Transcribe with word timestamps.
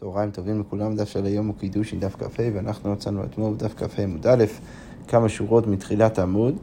צהריים 0.00 0.30
טובים 0.30 0.60
לכולם, 0.60 0.96
דף 0.96 1.08
של 1.08 1.24
היום 1.24 1.46
הוא 1.46 1.54
קידוש 1.60 1.92
עם 1.92 2.00
דף 2.00 2.16
כ"ה, 2.18 2.42
ואנחנו 2.54 2.92
מצאנו 2.92 3.24
אתמול 3.24 3.54
בדף 3.54 3.74
כ"ה 3.76 4.02
עמוד 4.02 4.26
א', 4.26 4.44
כמה 5.08 5.28
שורות 5.28 5.66
מתחילת 5.66 6.18
העמוד, 6.18 6.54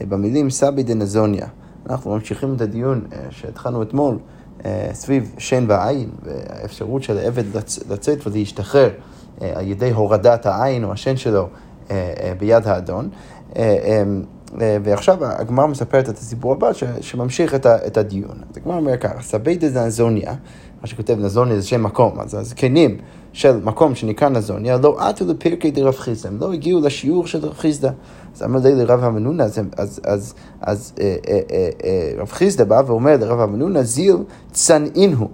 אה, 0.00 0.06
במילים 0.06 0.50
סבי 0.50 0.82
דנזוניה. 0.82 1.46
אנחנו 1.90 2.14
ממשיכים 2.14 2.54
את 2.54 2.60
הדיון 2.60 3.06
אה, 3.12 3.18
שהתחלנו 3.30 3.82
אתמול 3.82 4.18
אה, 4.64 4.88
סביב 4.92 5.34
שן 5.38 5.64
ועין, 5.68 6.10
והאפשרות 6.22 7.02
של 7.02 7.18
העבד 7.18 7.44
לצאת 7.90 8.26
ולהשתחרר 8.26 8.90
על 9.40 9.66
ידי 9.66 9.90
הורדת 9.90 10.46
העין 10.46 10.84
או 10.84 10.92
השן 10.92 11.16
שלו 11.16 11.48
ביד 12.38 12.66
האדון. 12.66 13.08
ועכשיו 14.54 15.24
הגמר 15.24 15.66
מספרת 15.66 16.08
את 16.08 16.18
הסיפור 16.18 16.52
הבא 16.52 16.70
שממשיך 17.00 17.54
את 17.64 17.96
הדיון. 17.96 18.36
אז 18.50 18.56
הגמר 18.56 18.74
אומר 18.74 18.96
ככה, 18.96 19.22
סבי 19.22 19.56
דנזוניה 19.56 20.34
מה 20.86 20.90
שכותב 20.90 21.16
נזוניה 21.20 21.60
זה 21.60 21.66
שם 21.66 21.82
מקום, 21.82 22.20
אז 22.20 22.34
הזקנים 22.34 22.96
של 23.32 23.60
מקום 23.64 23.94
שנקרא 23.94 24.28
נזוניה 24.28 24.78
לא 24.78 24.96
עטו 24.98 25.24
לפרקי 25.26 25.70
דרב 25.70 25.94
חיסדא, 25.94 26.28
הם 26.28 26.38
לא 26.40 26.52
הגיעו 26.52 26.80
לשיעור 26.80 27.26
של 27.26 27.38
רב 27.46 27.54
חיסדא. 27.54 27.90
אז 28.34 28.42
אמר 28.42 28.60
לי 28.64 28.74
לרב 28.74 29.04
המנונה, 29.04 29.44
אז, 29.44 29.60
אז, 29.76 30.00
אז, 30.04 30.34
אז 30.60 30.92
אה, 31.00 31.16
אה, 31.28 31.40
אה, 31.50 31.68
אה, 31.84 32.12
רב 32.18 32.28
חיסדא 32.28 32.64
בא 32.64 32.82
ואומר 32.86 33.16
לרב 33.16 33.40
המנונה, 33.40 33.82
זיל 33.82 34.16
צנעינו. 34.52 35.28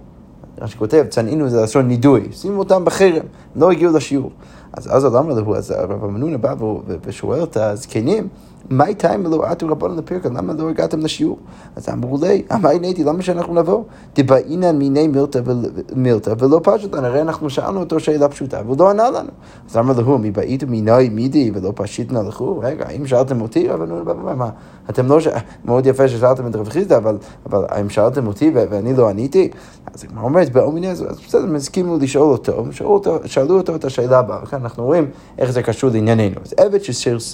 מה 0.61 0.67
שכותב, 0.67 1.05
צנעינו 1.09 1.49
זה 1.49 1.61
לשון 1.61 1.87
נידוי, 1.87 2.27
שימו 2.31 2.59
אותם 2.59 2.85
בחרם, 2.85 3.25
לא 3.55 3.71
הגיעו 3.71 3.93
לשיעור. 3.93 4.31
אז 4.73 4.95
אז 4.95 5.05
למה 5.05 5.33
לו, 5.33 5.55
אז 5.55 5.71
רב 5.71 6.03
המנונה 6.03 6.37
בא 6.37 6.55
ושואל 7.05 7.43
את 7.43 7.57
הזקנים, 7.57 8.27
מה 8.69 8.85
איתה 8.85 9.15
אם 9.15 9.23
לא 9.23 9.45
עטו 9.45 9.67
רבנו 9.67 9.95
לפרקה? 9.95 10.29
למה 10.29 10.53
לא 10.53 10.69
הגעתם 10.69 10.99
לשיעור? 10.99 11.37
אז 11.75 11.89
אמרו 11.89 12.17
לי, 12.21 12.43
אמרי 12.53 12.79
נהייתי, 12.79 13.03
למה 13.03 13.21
שאנחנו 13.21 13.53
נבוא? 13.53 13.83
דבעינן 14.15 14.77
מיני 14.77 15.09
מילתא 15.95 16.33
ולא 16.39 16.59
פשוטן, 16.63 17.05
הרי 17.05 17.21
אנחנו 17.21 17.49
שאלנו 17.49 17.79
אותו 17.79 17.99
שאלה 17.99 18.29
פשוטה, 18.29 18.61
והוא 18.65 18.77
לא 18.79 18.89
ענה 18.89 19.09
לנו. 19.09 19.29
אז 19.69 19.77
אמר 19.77 19.99
לו, 19.99 20.17
מבעית 20.17 20.63
מיני 20.63 21.09
מידי 21.09 21.51
ולא 21.53 21.73
פשיטנה 21.75 22.21
לכו? 22.21 22.59
רגע, 22.59 22.89
אם 22.89 23.07
שאלתם 23.07 23.41
אותי, 23.41 23.67
רבנו, 23.67 24.03
מה, 24.35 24.49
אתם 24.89 25.07
לא, 25.07 25.17
מאוד 25.65 25.85
יפה 25.85 26.07
ששאלתם 26.07 26.47
את 26.47 26.55
רב 26.55 26.69
חיסדא, 26.69 26.97
אבל 27.45 27.65
אם 27.81 27.89
שאלתם 27.89 28.27
אותי 28.27 28.51
ואני 28.53 28.93
לא 28.93 29.09
עניתי, 29.09 29.49
אז 29.93 30.03
הגמרא 30.03 30.23
אומרת, 30.23 30.51
באומיני, 30.51 30.89
אז 30.91 31.05
בסדר, 31.27 31.43
הם 31.43 31.55
הסכימו 31.55 31.97
לשאול 31.97 32.37
אותו, 32.81 33.19
שאלו 33.25 33.57
אותו 33.57 33.75
את 33.75 33.85
השאלה 33.85 34.19
הבאה, 34.19 34.39
אנחנו 34.53 34.83
רואים 34.83 35.07
איך 35.37 35.51
זה 35.51 35.63
קשור 35.63 35.89
לענייננו. 35.89 36.35
אז 36.45 36.53
עבד 36.57 36.79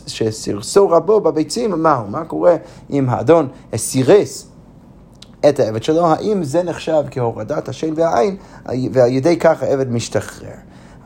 שסירסו 0.06 0.90
רבו 0.90 1.19
בביצים, 1.20 1.84
מהו? 1.84 2.08
מה 2.08 2.26
קורה 2.26 2.56
אם 2.90 3.10
האדון 3.10 3.48
סירס 3.76 4.48
את 5.50 5.60
העבד 5.60 5.84
שלו? 5.84 6.08
האם 6.08 6.44
זה 6.44 6.64
נחשב 6.64 7.04
כהורדת 7.12 7.70
השן 7.70 7.94
והעין, 7.96 8.36
ועל 8.66 9.10
ידי 9.12 9.38
כך 9.38 9.64
העבד 9.64 9.92
משתחרר? 9.92 10.56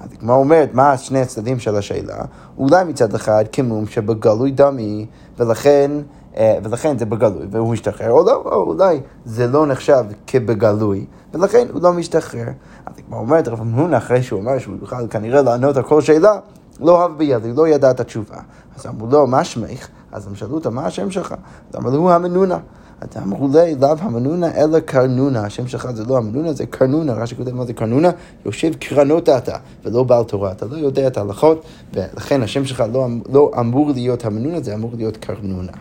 אז 0.03 0.09
הגמרא 0.13 0.35
אומרת, 0.35 0.69
מה 0.73 0.97
שני 0.97 1.21
הצדדים 1.21 1.59
של 1.59 1.75
השאלה? 1.75 2.17
אולי 2.57 2.83
מצד 2.83 3.15
אחד 3.15 3.45
כמום 3.51 3.87
שבגלוי 3.87 4.51
דמי, 4.51 5.05
ולכן... 5.39 5.91
אה, 6.37 6.57
ולכן 6.63 6.97
זה 6.97 7.05
בגלוי, 7.05 7.45
והוא 7.51 7.73
משתחרר, 7.73 8.11
או 8.11 8.25
לא, 8.25 8.41
או 8.45 8.63
אולי 8.63 8.99
זה 9.25 9.47
לא 9.47 9.67
נחשב 9.67 10.03
כבגלוי, 10.27 11.05
ולכן 11.33 11.67
הוא 11.73 11.81
לא 11.81 11.93
משתחרר. 11.93 12.47
אז 12.85 12.93
הגמרא 12.97 13.19
אומרת, 13.19 13.47
רב 13.47 13.61
אמנון, 13.61 13.93
אחרי 13.93 14.23
שהוא 14.23 14.39
אמר 14.39 14.59
שהוא 14.59 14.75
יוכל 14.81 15.07
כנראה 15.07 15.41
לענות 15.41 15.77
על 15.77 15.83
כל 15.83 16.01
שאלה, 16.01 16.39
לא 16.79 17.01
אהב 17.01 17.17
בידי, 17.17 17.53
לא 17.53 17.67
ידע 17.67 17.91
את 17.91 17.99
התשובה. 17.99 18.37
אז 18.77 18.85
אמרו 18.85 19.07
לו, 19.07 19.27
מה 19.27 19.43
שמך? 19.43 19.87
אז 20.13 20.27
הם 20.27 20.35
שאלו 20.35 20.55
אותו, 20.55 20.71
מה 20.71 20.85
השם 20.85 21.11
שלך? 21.11 21.35
אז 21.69 21.75
אמרו 21.79 21.91
לו, 21.91 22.11
המנונה. 22.11 22.57
אז 23.01 23.23
אמרו 23.23 23.47
לי, 23.53 23.75
לאו 23.75 23.95
המנונה 23.99 24.55
אלא 24.55 24.79
קרנונה, 24.79 25.45
השם 25.45 25.67
שלך 25.67 25.91
זה 25.91 26.03
לא 26.05 26.17
המנונה, 26.17 26.53
זה 26.53 26.65
קרנונה, 26.65 27.13
רש"י 27.13 27.35
כותב 27.35 27.51
מה 27.51 27.65
זה 27.65 27.73
קרנונה, 27.73 28.11
יושב 28.45 28.73
קרנות 28.73 29.29
אתה, 29.29 29.55
ולא 29.85 30.03
בעל 30.03 30.23
תורה, 30.23 30.51
אתה 30.51 30.65
לא 30.65 30.77
יודע 30.77 31.07
את 31.07 31.17
ההלכות, 31.17 31.65
ולכן 31.93 32.43
השם 32.43 32.65
שלך 32.65 32.83
לא, 32.93 33.07
לא 33.33 33.51
אמור 33.59 33.91
להיות 33.91 34.25
המנונה, 34.25 34.61
זה 34.61 34.75
אמור 34.75 34.91
להיות 34.97 35.17
קרנונה. 35.17 35.71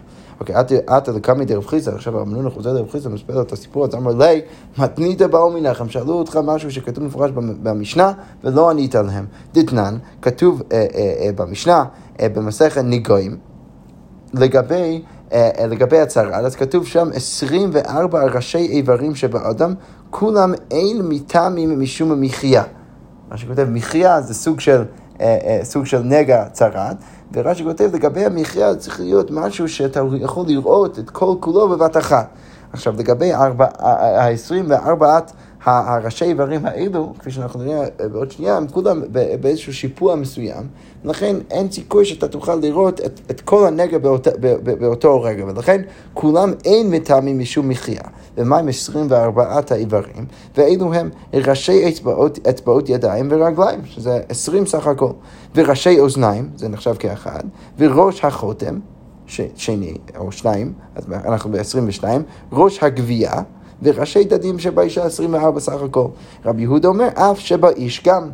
אוקיי, 0.41 0.55
עתה 0.87 1.13
לקמי 1.13 1.45
דרב 1.45 1.67
חיסא, 1.67 1.91
עכשיו 1.91 2.21
המנונה 2.21 2.51
חוזר 2.51 2.73
דרב 2.73 2.91
חיסא, 2.91 3.09
מספר 3.09 3.35
לו 3.35 3.42
את 3.42 3.53
הסיפור, 3.53 3.85
אז 3.85 3.95
אמר 3.95 4.13
לי, 4.13 4.41
מתנית 4.79 5.23
באו 5.23 5.51
מנך, 5.51 5.81
הם 5.81 5.89
שאלו 5.89 6.13
אותך 6.13 6.39
משהו 6.45 6.71
שכתוב 6.71 7.05
מפורש 7.05 7.31
במשנה, 7.63 8.13
ולא 8.45 8.71
ענית 8.71 8.95
להם. 8.95 9.27
דתנן, 9.55 9.97
כתוב 10.23 10.63
אה, 10.73 10.87
אה, 10.95 11.27
אה, 11.27 11.33
במשנה, 11.33 11.85
במסכת 12.23 12.83
ניגויים, 12.85 13.37
לגבי, 14.35 15.03
לגבי 15.69 16.01
הצהרה, 16.01 16.39
אז 16.39 16.57
כתוב 16.57 16.87
שם 16.87 17.09
24 17.15 18.25
ראשי 18.25 18.59
איברים 18.59 19.15
שבאדם, 19.15 19.75
כולם 20.11 20.53
אין 20.70 21.01
מטעמים 21.09 21.81
משום 21.81 22.13
המחיה. 22.13 22.63
מה 23.31 23.37
שכותב 23.37 23.67
מחיה 23.71 24.21
זה 24.21 24.35
סוג 24.35 24.61
של, 24.61 24.85
סוג 25.63 25.87
של 25.87 26.03
נגע 26.03 26.45
צרת. 26.53 26.97
ורש"י 27.33 27.65
כותב, 27.65 27.91
לגבי 27.95 28.25
המחיה 28.25 28.75
צריך 28.75 29.01
להיות 29.01 29.31
משהו 29.31 29.69
שאתה 29.69 30.01
יכול 30.21 30.47
לראות 30.47 30.98
את 30.98 31.11
כל 31.11 31.35
כולו 31.41 31.69
בבת 31.69 31.97
אחת. 31.97 32.29
עכשיו, 32.73 32.95
לגבי 32.98 33.33
ה-24 33.33 35.05
הראשי 35.64 36.24
איברים 36.24 36.67
האלו, 36.67 37.12
כפי 37.18 37.30
שאנחנו 37.30 37.62
נראה 37.62 37.86
בעוד 38.12 38.30
שנייה, 38.30 38.56
הם 38.56 38.67
כולם 38.68 39.02
באיזשהו 39.40 39.74
שיפוע 39.74 40.17
מסוים, 40.17 40.67
ולכן 41.05 41.36
אין 41.50 41.70
סיכוי 41.70 42.05
שאתה 42.05 42.28
תוכל 42.28 42.55
לראות 42.55 43.00
את, 43.00 43.20
את 43.30 43.40
כל 43.40 43.67
הנגע 43.67 43.98
באות, 43.98 44.28
באותו 44.80 45.23
רגע, 45.23 45.45
ולכן 45.45 45.83
כולם 46.14 46.52
אין 46.64 46.90
מטעמים 46.90 47.39
משום 47.39 47.68
מחיה. 47.68 48.02
ומה 48.36 48.58
עם 48.58 48.68
24 48.68 49.61
האיברים? 49.70 50.27
ואלו 50.56 50.95
הם 50.95 51.11
ראשי 51.34 51.89
אצבעות, 51.89 52.46
אצבעות 52.48 52.89
ידיים 52.89 53.29
ורגליים, 53.30 53.80
שזה 53.84 54.20
20 54.29 54.67
סך 54.67 54.86
הכל, 54.86 55.12
וראשי 55.55 56.00
אוזניים, 56.00 56.50
זה 56.56 56.68
נחשב 56.68 56.94
כאחד, 56.98 57.42
וראש 57.79 58.24
החותם, 58.24 58.79
ש, 59.27 59.40
שני 59.56 59.94
או 60.17 60.33
שניים, 60.33 60.73
אז 60.94 61.05
אנחנו 61.12 61.50
ב-22, 61.50 62.05
ראש 62.52 62.83
הגבייה, 62.83 63.33
וראשי 63.83 64.25
דדים 64.25 64.59
שבאישה 64.59 65.05
24 65.05 65.61
סך 65.61 65.83
הכל. 65.83 66.07
רבי 66.45 66.63
יהודה 66.63 66.89
אומר, 66.89 67.09
אף 67.15 67.39
שבאיש 67.39 68.03
גם 68.05 68.31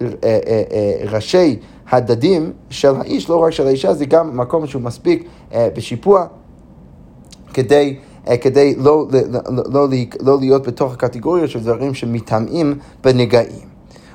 אה, 0.00 0.06
אה, 0.24 0.38
אה, 0.72 1.10
ראשי 1.10 1.56
הדדים 1.90 2.52
של 2.70 2.96
האיש, 2.96 3.30
לא 3.30 3.36
רק 3.36 3.50
של 3.50 3.66
האישה, 3.66 3.94
זה 3.94 4.04
גם 4.04 4.36
מקום 4.36 4.66
שהוא 4.66 4.82
מספיק 4.82 5.28
בשיפוע 5.54 6.26
כדי... 7.54 7.96
כדי 8.40 8.74
לא, 8.78 9.06
לא, 9.30 9.40
לא, 9.72 9.88
לא, 10.20 10.38
להיות 10.40 10.66
בתוך 10.66 10.92
הקטגוריה 10.92 11.48
של 11.48 11.60
דברים 11.60 11.94
שמטמאים 11.94 12.74
בנגעים. 13.04 13.71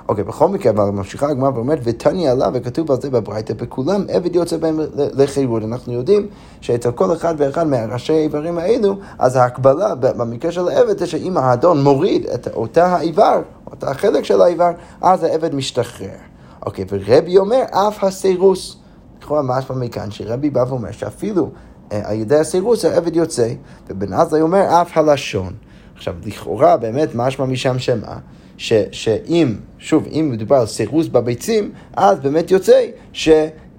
אוקיי, 0.10 0.24
בכל 0.24 0.50
מקרה, 0.50 0.72
אבל 0.72 0.84
ממשיכה 0.84 1.30
הגמרא 1.30 1.50
ואומרת, 1.50 1.80
ותניא 1.84 2.32
עליו, 2.32 2.52
וכתוב 2.54 2.92
על 2.92 3.02
זה 3.02 3.10
בברייתא, 3.10 3.54
בכולם 3.54 4.06
עבד 4.10 4.36
יוצא 4.36 4.58
בהם 4.58 4.80
לחירות. 4.96 5.64
אנחנו 5.64 5.94
יודעים 5.94 6.28
שאצל 6.62 6.92
כל 6.92 7.14
אחד 7.14 7.36
ואחד 7.38 7.68
מהראשי 7.68 8.14
האיברים 8.14 8.58
האלו, 8.58 8.96
אז 9.20 9.36
ההקבלה 9.36 9.96
במקרה 9.96 10.52
של 10.52 10.68
העבד 10.68 10.98
זה 10.98 11.08
שאם 11.08 11.38
האדון 11.38 11.84
מוריד 11.84 12.26
את 12.26 12.48
אותה 12.48 12.86
האיבר, 12.86 13.42
אותה 13.72 13.92
החלק 13.92 14.24
של 14.24 14.42
האיבר, 14.42 14.72
אז 15.02 15.24
העבד 15.24 15.56
משתחרר. 15.56 16.18
אוקיי, 16.66 16.86
ורבי 16.90 17.38
אומר, 17.38 17.64
אף 17.72 18.04
הסירוס. 18.04 18.78
לכאורה 19.22 19.42
משמע 19.42 19.76
מכאן 19.76 20.12
שרבי 20.12 20.50
בא 20.50 20.66
ואומר 20.68 20.92
שאפילו 20.92 21.50
אה, 21.92 22.02
על 22.04 22.16
ידי 22.16 22.36
הסירוס 22.36 22.86
העבד 22.86 23.16
יוצא, 23.16 23.54
ובן 23.90 24.14
עזאי 24.14 24.42
אומר, 24.42 24.82
אף 24.82 24.98
הלשון. 24.98 25.54
עכשיו, 25.96 26.16
לכאורה 26.26 26.78
באמת 26.78 27.10
משמע 27.16 27.46
משם 27.46 27.80
שמה? 27.80 28.18
ש, 28.58 28.74
שאם, 28.92 29.56
שוב, 29.80 30.08
אם 30.12 30.30
מדובר 30.32 30.56
על 30.56 30.66
סירוס 30.66 31.08
בביצים, 31.08 31.72
אז 31.96 32.20
באמת 32.20 32.52
יוצא 32.52 32.86
ש... 33.14 33.30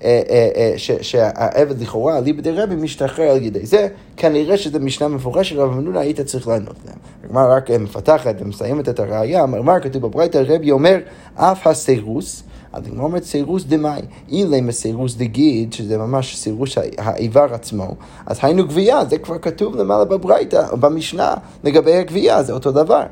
אה, 0.05 0.21
אה, 0.31 0.51
אה, 0.57 1.03
שהעבד 1.03 1.81
לכאורה, 1.83 2.21
ליבדי 2.21 2.51
רבי, 2.51 2.75
משתחרר 2.77 3.31
על 3.31 3.43
ידי 3.43 3.67
זה, 3.67 3.89
כנראה 4.17 4.57
שזו 4.57 4.79
משנה 4.81 5.09
מפורשת, 5.09 5.57
אבל 5.57 5.75
מנונה 5.75 6.01
היית 6.01 6.21
צריך 6.21 6.49
לענות 6.49 6.77
להם. 6.87 6.97
הגמרא 7.25 7.57
רק 7.57 7.71
מפתחת 7.71 8.35
ומסיימת 8.41 8.89
את 8.89 9.01
הראייה, 9.01 9.45
אמר 9.45 9.81
כתוב 9.81 10.03
בברייתא, 10.03 10.43
רבי 10.47 10.71
אומר, 10.71 10.99
אף 11.35 11.67
הסירוס, 11.67 12.43
אז 12.73 12.87
הגמרא 12.87 13.05
אומרת 13.05 13.25
סירוס 13.25 13.65
דמאי, 13.65 14.01
אילם 14.29 14.69
הסירוס 14.69 15.15
דגיד, 15.15 15.73
שזה 15.73 15.99
ממש 15.99 16.37
סירוס 16.37 16.79
האיבר 16.99 17.47
עצמו, 17.55 17.95
אז 18.27 18.39
היינו 18.43 18.67
גבייה, 18.67 19.05
זה 19.05 19.19
כבר 19.19 19.39
כתוב 19.39 19.77
למעלה 19.77 20.05
בברייתא, 20.05 20.75
במשנה, 20.81 21.35
לגבי 21.65 21.97
הגבייה, 21.97 22.43
זה 22.43 22.53
אותו 22.53 22.73
דבר. 22.73 23.03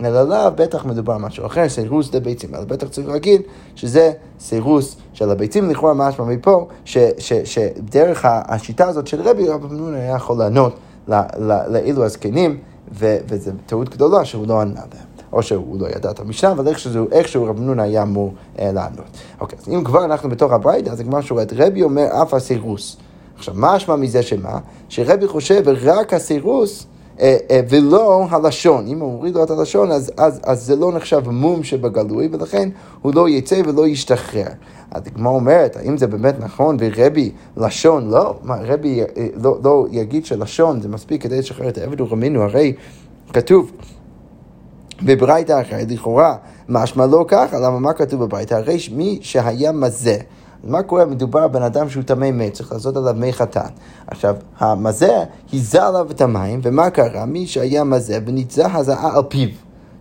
אלא 0.00 0.22
לאו 0.22 0.50
בטח 0.54 0.84
מדובר 0.84 1.12
על 1.12 1.20
משהו 1.20 1.46
אחר, 1.46 1.68
סירוס 1.68 2.10
דה 2.10 2.20
ביצים, 2.20 2.54
אבל 2.54 2.64
בטח 2.64 2.88
צריך 2.88 3.08
להגיד 3.08 3.42
שזה 3.74 4.12
סירוס 4.40 4.96
של 5.12 5.30
הביצים, 5.30 5.70
לכאורה 5.70 5.94
משמע 5.94 6.24
מפה, 6.24 6.68
שדרך 7.44 8.24
השיטה 8.24 8.88
הזאת 8.88 9.06
של 9.06 9.20
רבי, 9.22 9.48
רבי 9.48 9.66
מנון 9.66 9.94
היה 9.94 10.16
יכול 10.16 10.38
לענות 10.38 10.76
לאלו 11.68 12.04
הזקנים, 12.04 12.58
וזו 12.92 13.50
טעות 13.66 13.88
גדולה 13.88 14.24
שהוא 14.24 14.46
לא 14.46 14.60
ענה 14.60 14.80
להם. 14.94 15.14
או 15.34 15.42
שהוא 15.42 15.80
לא 15.80 15.86
ידע 15.86 16.10
את 16.10 16.20
המשנה, 16.20 16.52
אבל 16.52 16.68
איכשהו, 16.68 17.06
איכשהו 17.12 17.44
רב 17.44 17.60
נון 17.60 17.80
היה 17.80 18.02
אמור 18.02 18.34
אה, 18.58 18.72
לענות. 18.72 19.04
אוקיי, 19.40 19.58
אז 19.58 19.68
אם 19.68 19.84
כבר 19.84 20.04
אנחנו 20.04 20.28
בתוך 20.28 20.52
הברייתא, 20.52 20.90
אז 20.90 21.00
כמו 21.00 21.22
שהוא 21.22 21.40
רבי 21.56 21.82
אומר 21.82 22.06
אף 22.22 22.34
הסירוס. 22.34 22.96
עכשיו, 23.36 23.54
מה 23.56 23.76
אשמה 23.76 23.96
מזה 23.96 24.22
שמה? 24.22 24.58
שרבי 24.88 25.28
חושב 25.28 25.62
רק 25.82 26.14
הסירוס 26.14 26.86
ולא 27.68 28.26
הלשון. 28.30 28.86
אם 28.86 29.00
הוא 29.00 29.12
מוריד 29.12 29.34
לו 29.34 29.44
את 29.44 29.50
הלשון, 29.50 29.90
אז, 29.90 30.12
אז, 30.16 30.40
אז 30.44 30.66
זה 30.66 30.76
לא 30.76 30.92
נחשב 30.92 31.30
מום 31.30 31.62
שבגלוי, 31.62 32.28
ולכן 32.32 32.68
הוא 33.02 33.14
לא 33.14 33.28
יצא 33.28 33.62
ולא 33.66 33.86
ישתחרר. 33.86 34.46
אז 34.90 35.02
הגמרא 35.06 35.32
אומרת, 35.32 35.76
האם 35.76 35.96
זה 35.96 36.06
באמת 36.06 36.34
נכון, 36.40 36.76
ורבי 36.80 37.32
לשון 37.56 38.10
לא? 38.10 38.34
מה, 38.42 38.56
רבי 38.60 39.02
אה, 39.02 39.26
לא, 39.42 39.58
לא 39.64 39.86
יגיד 39.90 40.26
שלשון 40.26 40.80
זה 40.80 40.88
מספיק 40.88 41.22
כדי 41.22 41.38
לשחרר 41.38 41.68
את 41.68 41.78
העבד 41.78 42.00
ורמינו, 42.00 42.42
הרי 42.42 42.72
כתוב 43.32 43.72
בברייתא 45.02 45.60
אחרת, 45.60 45.90
לכאורה, 45.90 46.36
משמע 46.68 47.06
לא 47.06 47.24
ככה, 47.28 47.58
למה 47.58 47.78
מה 47.78 47.92
כתוב 47.92 48.24
בברייתא? 48.24 48.54
הרי 48.54 48.78
מי 48.92 49.18
שהיה 49.22 49.72
מזה 49.72 50.16
מה 50.66 50.82
קורה? 50.82 51.04
מדובר 51.04 51.48
בבן 51.48 51.62
אדם 51.62 51.88
שהוא 51.88 52.02
טמא 52.02 52.30
מת, 52.30 52.52
צריך 52.52 52.72
לעשות 52.72 52.96
עליו 52.96 53.14
מי 53.16 53.32
חתן. 53.32 53.68
עכשיו, 54.06 54.36
המזה 54.58 55.24
היזה 55.52 55.86
עליו 55.86 56.10
את 56.10 56.20
המים, 56.20 56.60
ומה 56.62 56.90
קרה? 56.90 57.26
מי 57.26 57.46
שהיה 57.46 57.84
מזה 57.84 58.18
ונתזה 58.26 58.66
הזעה 58.66 59.16
על 59.16 59.22
פיו, 59.28 59.48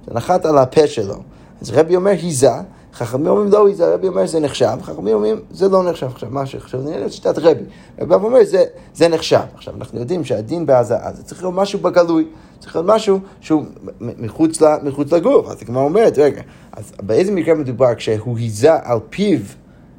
זה 0.07 0.13
נחת 0.13 0.45
על 0.45 0.57
הפה 0.57 0.87
שלו. 0.87 1.15
אז 1.61 1.71
רבי 1.71 1.95
אומר 1.95 2.11
היזה, 2.11 2.51
חכמים 2.93 3.27
אומרים 3.27 3.51
לא 3.51 3.67
היזה, 3.67 3.93
רבי 3.93 4.07
אומר 4.07 4.27
זה 4.27 4.39
נחשב, 4.39 4.77
חכמים 4.81 5.13
אומרים 5.13 5.39
זה 5.51 5.69
לא 5.69 5.83
נחשב. 5.83 6.07
עכשיו, 6.07 6.29
מה 6.31 6.45
שחשוב, 6.45 6.81
נראה 6.81 7.09
שיטת 7.09 7.37
רבי. 7.37 7.63
רבי 8.01 8.13
אומר 8.13 8.39
זה, 8.43 8.63
זה 8.93 9.07
נחשב. 9.07 9.39
עכשיו, 9.55 9.73
אנחנו 9.77 9.99
יודעים 9.99 10.25
שהדין 10.25 10.65
בהזעה 10.65 11.13
זה 11.13 11.23
צריך 11.23 11.43
להיות 11.43 11.55
משהו 11.55 11.79
בגלוי. 11.79 12.27
צריך 12.59 12.75
להיות 12.75 12.87
משהו 12.89 13.19
שהוא 13.41 13.63
מחוץ, 13.99 14.61
מחוץ 14.83 15.11
לגוף. 15.11 15.47
אז 15.47 15.61
הגמרא 15.61 15.83
אומרת, 15.83 16.17
רגע, 16.17 16.41
אז 16.71 16.91
באיזה 17.01 17.31
מקרה 17.31 17.53
מדובר 17.53 17.95
כשהוא 17.95 18.37
היזה 18.37 18.73
על 18.83 18.99
פיו 19.09 19.39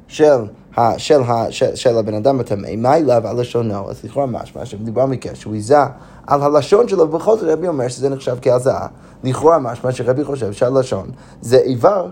של, 0.07 0.45
ה, 0.77 0.99
של, 0.99 1.21
ה, 1.21 1.51
של, 1.51 1.75
של 1.75 1.97
הבן 1.97 2.13
אדם 2.13 2.39
הטמא, 2.39 2.75
מה 2.77 2.97
אליו 2.97 3.27
על 3.27 3.41
לשונו, 3.41 3.89
אז 3.89 4.03
לכאורה 4.03 4.25
משמע 4.25 4.65
שמדובר 4.65 5.05
מקרה 5.05 5.35
שהוא 5.35 5.53
היזה 5.53 5.77
על 6.27 6.41
הלשון 6.41 6.87
שלו, 6.87 7.03
ובכל 7.03 7.37
זאת 7.37 7.49
רבי 7.49 7.67
אומר 7.67 7.87
שזה 7.87 8.09
נחשב 8.09 8.37
כהזעה. 8.41 8.87
לכאורה 9.23 9.59
משמע 9.59 9.91
שרבי 9.91 10.23
חושב 10.23 10.53
שהלשון 10.53 11.09
זה 11.41 11.57
איבר 11.57 12.07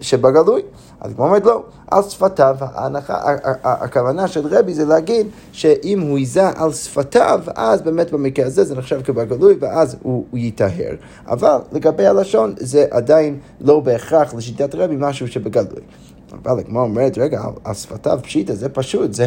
שבגלוי. 0.00 0.62
אז 1.00 1.12
כמו 1.14 1.24
אומרת 1.24 1.44
לא, 1.44 1.62
על 1.90 2.02
שפתיו, 2.02 2.56
ההנחה, 2.60 3.34
הכוונה 3.64 4.28
של 4.28 4.46
רבי 4.46 4.74
זה 4.74 4.84
להגיד 4.84 5.26
שאם 5.52 6.00
הוא 6.00 6.18
היזה 6.18 6.48
על 6.48 6.72
שפתיו, 6.72 7.40
אז 7.54 7.82
באמת 7.82 8.12
במקרה 8.12 8.46
הזה 8.46 8.64
זה 8.64 8.74
נחשב 8.74 9.02
כבגלוי 9.02 9.56
ואז 9.60 9.96
הוא, 10.02 10.24
הוא 10.30 10.38
ייטהר. 10.38 10.94
אבל 11.26 11.58
לגבי 11.72 12.06
הלשון 12.06 12.54
זה 12.58 12.86
עדיין 12.90 13.38
לא 13.60 13.80
בהכרח 13.80 14.34
לשיטת 14.34 14.74
רבי 14.74 14.94
משהו 14.98 15.28
שבגלוי. 15.28 15.82
אבל 16.32 16.58
הגמרא 16.58 16.82
אומרת, 16.82 17.18
רגע, 17.18 17.42
על 17.64 17.74
שפתיו 17.74 18.18
פשיטה, 18.22 18.54
זה 18.54 18.68
פשוט, 18.68 19.12
זה, 19.14 19.26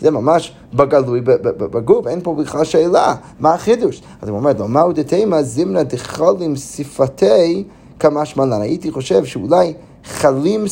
זה 0.00 0.10
ממש 0.10 0.52
בגלוי 0.74 1.20
בגוף, 1.44 2.06
אין 2.06 2.20
פה 2.22 2.34
בכלל 2.34 2.64
שאלה, 2.64 3.14
מה 3.40 3.54
החידוש? 3.54 4.02
אז 4.22 4.28
היא 4.28 4.36
אומרת, 4.36 4.60
לא, 4.60 4.68
מהו 4.68 4.92
דתימה 4.92 5.42
זימנה 5.42 5.82
דחלים 5.82 6.56
שפתי 6.56 7.64
כמשמע 7.98 8.44
לן. 8.44 8.60
הייתי 8.60 8.90
חושב 8.90 9.24
שאולי 9.24 9.74
חלים 10.04 10.64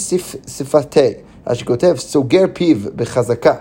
שפתי, 0.46 1.11
אז 1.46 1.56
שכותב 1.56 1.94
סוגר 1.99 2.44
פיו 2.52 2.76
בחזקה. 2.96 3.55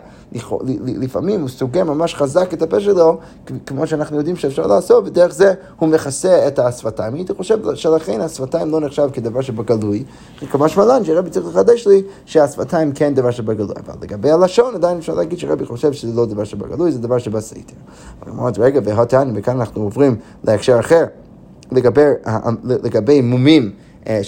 לפעמים 0.86 1.42
הוא 1.42 1.50
סוגר 1.50 1.84
ממש 1.84 2.16
חזק 2.16 2.54
את 2.54 2.62
הפה 2.62 2.80
שלו, 2.80 3.18
כמו 3.66 3.88
שאנחנו 3.88 4.18
יודעים 4.18 4.36
שאפשר 4.36 4.68
לעשות, 4.68 5.08
ודרך 5.08 5.34
זה 5.34 5.54
הוא 5.80 5.90
מכסה 5.90 6.48
את 6.48 6.60
השפתיים. 6.60 7.14
הייתי 7.14 7.34
חושב 7.34 7.76
שלכן 7.76 8.22
השפתיים 8.22 8.72
לא 8.72 8.80
נחשב 8.80 9.10
כדבר 9.14 9.42
שבגלוי, 9.42 10.04
כמה 10.52 10.70
שמלן 10.70 11.06
שרבי 11.06 11.30
צריך 11.30 11.48
לחדש 11.48 11.88
לי 11.88 12.02
שהשפתיים 12.26 12.92
כן 12.92 13.14
דבר 13.14 13.32
שבגלוי. 13.32 13.76
אבל 13.86 13.94
לגבי 14.02 14.32
הלשון 14.32 14.76
עדיין 14.76 14.98
אפשר 14.98 15.14
להגיד 15.14 15.40
שרבי 15.40 15.66
חושב 15.66 15.94
שזה 15.94 16.16
לא 16.16 16.26
דבר 16.26 16.44
שבגלוי, 16.44 16.92
זה 16.92 17.00
דבר 17.00 17.18
שבסתר. 17.18 17.76
אבל 18.22 18.32
אמרתי, 18.32 18.62
רגע, 18.62 18.80
והתניא, 18.84 19.34
וכאן 19.36 19.60
אנחנו 19.60 19.82
עוברים 19.82 20.16
להקשר 20.44 20.80
אחר, 20.80 21.06
לגבי, 21.72 22.02
לגבי 22.64 23.22
מומים. 23.22 23.72
אה, 24.08 24.20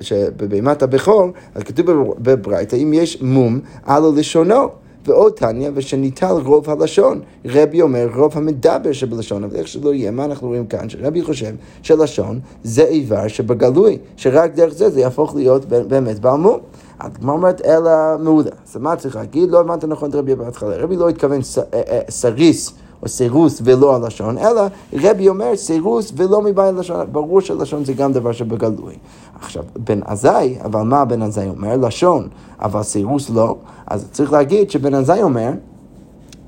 שבבהמת 0.00 0.82
הבכור, 0.82 1.30
אז 1.54 1.62
כתוב 1.62 1.86
בברייתא, 2.18 2.76
אם 2.76 2.92
יש 2.94 3.22
מום, 3.22 3.60
על 3.84 4.02
לשונו. 4.16 4.83
ועוד 5.06 5.32
תניא, 5.32 5.70
ושניטל 5.74 6.34
רוב 6.44 6.70
הלשון. 6.70 7.20
רבי 7.44 7.82
אומר 7.82 8.08
רוב 8.16 8.32
המדבר 8.34 8.92
שבלשון, 8.92 9.44
אבל 9.44 9.56
איך 9.56 9.68
שלא 9.68 9.94
יהיה, 9.94 10.10
מה 10.10 10.24
אנחנו 10.24 10.48
רואים 10.48 10.66
כאן? 10.66 10.88
שרבי 10.88 11.22
חושב 11.22 11.54
שלשון 11.82 12.40
זה 12.62 12.84
איבר 12.84 13.28
שבגלוי, 13.28 13.98
שרק 14.16 14.54
דרך 14.54 14.72
זה 14.72 14.90
זה 14.90 15.00
יהפוך 15.00 15.34
להיות 15.34 15.64
באמת 15.64 16.18
בעל 16.18 16.36
מום. 16.36 16.58
הגמרא 17.00 17.34
אומרת 17.34 17.60
אלא 17.64 17.90
מעודה. 18.20 18.50
אז 18.66 18.76
מה 18.76 18.96
צריך 18.96 19.16
להגיד? 19.16 19.50
לא 19.50 19.60
הבנת 19.60 19.84
נכון 19.84 20.10
את 20.10 20.14
רבי 20.14 20.34
בהתחלה. 20.34 20.76
רבי 20.76 20.96
לא 20.96 21.08
התכוון 21.08 21.40
אה, 21.74 21.82
אה, 21.88 22.00
סריס. 22.10 22.74
או 23.04 23.08
סירוס 23.08 23.62
ולא 23.64 23.96
הלשון, 23.96 24.38
אלא 24.38 24.62
רבי 24.92 25.28
אומר 25.28 25.56
סירוס 25.56 26.12
ולא 26.16 26.42
מבעל 26.42 26.78
לשון, 26.78 27.06
ברור 27.12 27.40
שלשון 27.40 27.84
זה 27.84 27.92
גם 27.92 28.12
דבר 28.12 28.32
שבגלוי. 28.32 28.94
עכשיו, 29.40 29.64
בן 29.76 30.00
עזאי, 30.04 30.56
אבל 30.64 30.82
מה 30.82 31.04
בן 31.04 31.22
עזאי 31.22 31.48
אומר? 31.48 31.76
לשון, 31.76 32.28
אבל 32.60 32.82
סירוס 32.82 33.30
לא, 33.30 33.56
אז 33.86 34.08
צריך 34.12 34.32
להגיד 34.32 34.70
שבן 34.70 34.94
עזאי 34.94 35.22
אומר 35.22 35.50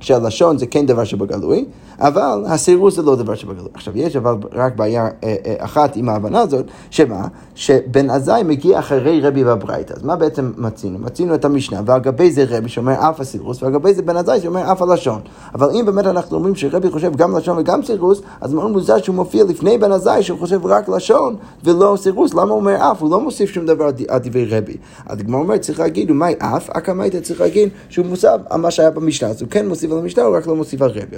שהלשון 0.00 0.58
זה 0.58 0.66
כן 0.66 0.86
דבר 0.86 1.04
שבגלוי, 1.04 1.64
אבל 2.00 2.44
הסירוס 2.46 2.96
זה 2.96 3.02
לא 3.02 3.16
דבר 3.16 3.34
שבגלוי. 3.34 3.68
עכשיו, 3.74 3.98
יש 3.98 4.16
אבל 4.16 4.34
רק 4.52 4.76
בעיה 4.76 5.04
אה, 5.04 5.10
אה, 5.46 5.54
אחת 5.58 5.96
עם 5.96 6.08
ההבנה 6.08 6.40
הזאת, 6.40 6.64
שמה? 6.90 7.28
שבן 7.54 8.10
עזאי 8.10 8.42
מגיע 8.42 8.78
אחרי 8.78 9.20
רבי 9.20 9.44
בברייתא. 9.44 9.92
אז 9.92 10.02
מה 10.02 10.16
בעצם 10.16 10.52
מצינו? 10.56 10.98
מצינו 10.98 11.34
את 11.34 11.44
המשנה, 11.44 11.80
ועל 11.86 12.00
גבי 12.00 12.30
זה 12.30 12.44
רבי 12.48 12.68
שאומר 12.68 12.94
אף 13.08 13.20
הסירוס, 13.20 13.62
ועל 13.62 13.72
גבי 13.72 13.94
זה 13.94 14.02
בן 14.02 14.16
עזאי 14.16 14.40
שאומר 14.40 14.72
אף 14.72 14.82
הלשון. 14.82 15.20
אבל 15.54 15.70
אם 15.70 15.86
באמת 15.86 16.06
אנחנו 16.06 16.36
אומרים 16.36 16.54
שרבי 16.54 16.90
חושב 16.90 17.16
גם 17.16 17.36
לשון 17.36 17.58
וגם 17.58 17.82
סירוס, 17.82 18.20
אז 18.40 18.54
מאוד 18.54 18.70
מוזר 18.70 18.98
שהוא 18.98 19.16
מופיע 19.16 19.44
לפני 19.44 19.78
בן 19.78 19.92
עזאי 19.92 20.22
שהוא 20.22 20.38
חושב 20.38 20.66
רק 20.66 20.88
לשון 20.88 21.36
ולא 21.64 21.96
סירוס. 22.00 22.34
למה 22.34 22.50
הוא 22.50 22.60
אומר 22.60 22.90
אף? 22.90 23.02
הוא 23.02 23.10
לא 23.10 23.20
מוסיף 23.20 23.50
שום 23.50 23.66
דבר 23.66 23.90
על 24.08 24.18
דברי 24.18 24.44
רבי. 24.44 24.76
אז 25.06 25.20
הגמרא 25.20 25.40
אומרת, 25.40 25.60
צריך 25.60 25.80
להגיד, 25.80 26.10
ומאי 26.10 26.34
אף? 26.38 26.70
אקא 26.70 26.92
היית 26.98 27.16
צריך 27.16 27.40
להגיד 27.40 27.68
שהוא 27.88 28.06
מוסף 28.06 28.36
על 28.50 28.60
מה 28.60 28.70
שהיה 28.70 28.90
במשנה. 28.90 29.28
אז 29.28 29.42
הוא 29.42 29.50
כן 29.50 29.68
מוסיף 29.68 29.92
על 29.92 29.98
המשנה, 29.98 30.24
הוא 30.24 30.36
רק 30.36 30.46
לא 30.46 30.56
מוסיף 30.56 30.82
על 30.82 30.90
רבי. 30.90 31.16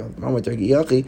יחי, 0.69 1.01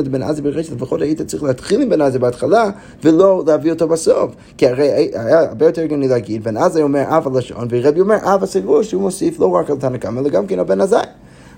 את 0.00 0.08
בן 0.08 0.22
עזי 0.22 0.42
בראשית, 0.42 0.72
לפחות 0.72 1.02
היית 1.02 1.22
צריך 1.22 1.42
להתחיל 1.42 1.82
עם 1.82 1.88
בן 1.88 2.00
עזי 2.00 2.18
בהתחלה, 2.18 2.70
ולא 3.04 3.42
להביא 3.46 3.72
אותו 3.72 3.88
בסוף. 3.88 4.34
כי 4.56 4.68
הרי 4.68 4.90
היה 5.14 5.40
הרבה 5.40 5.66
יותר 5.66 5.82
הגיוני 5.82 6.08
להגיד, 6.08 6.44
בן 6.44 6.56
עזי 6.56 6.82
אומר 6.82 7.04
אב 7.08 7.34
הלשון, 7.34 7.68
ורבי 7.70 8.00
אומר 8.00 8.16
אב 8.22 8.42
הסגור, 8.42 8.82
שהוא 8.82 9.02
מוסיף 9.02 9.40
לא 9.40 9.50
רק 9.50 9.70
על 9.70 9.76
תנא 9.76 9.98
קמא, 9.98 10.20
אלא 10.20 10.28
גם 10.28 10.46
כן 10.46 10.58
על 10.58 10.64
בן 10.64 10.80
עזי. 10.80 10.96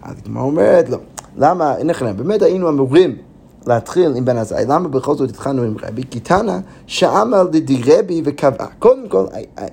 אז 0.03 0.15
הגמרא 0.25 0.43
אומרת, 0.43 0.89
לא. 0.89 0.99
למה, 1.39 1.75
נכנע, 1.85 2.13
באמת 2.13 2.43
היינו 2.43 2.69
אמורים 2.69 3.17
להתחיל 3.67 4.13
עם 4.17 4.25
בן 4.25 4.37
עזאי, 4.37 4.65
למה 4.69 4.89
בכל 4.89 5.15
זאת 5.15 5.31
התחלנו 5.31 5.63
עם 5.63 5.75
רבי? 5.83 6.03
כי 6.11 6.21
תנא 6.21 6.59
שעמל 6.87 7.47
רבי 7.87 8.23
וקבע. 8.25 8.67
קודם 8.79 9.09
כל, 9.09 9.25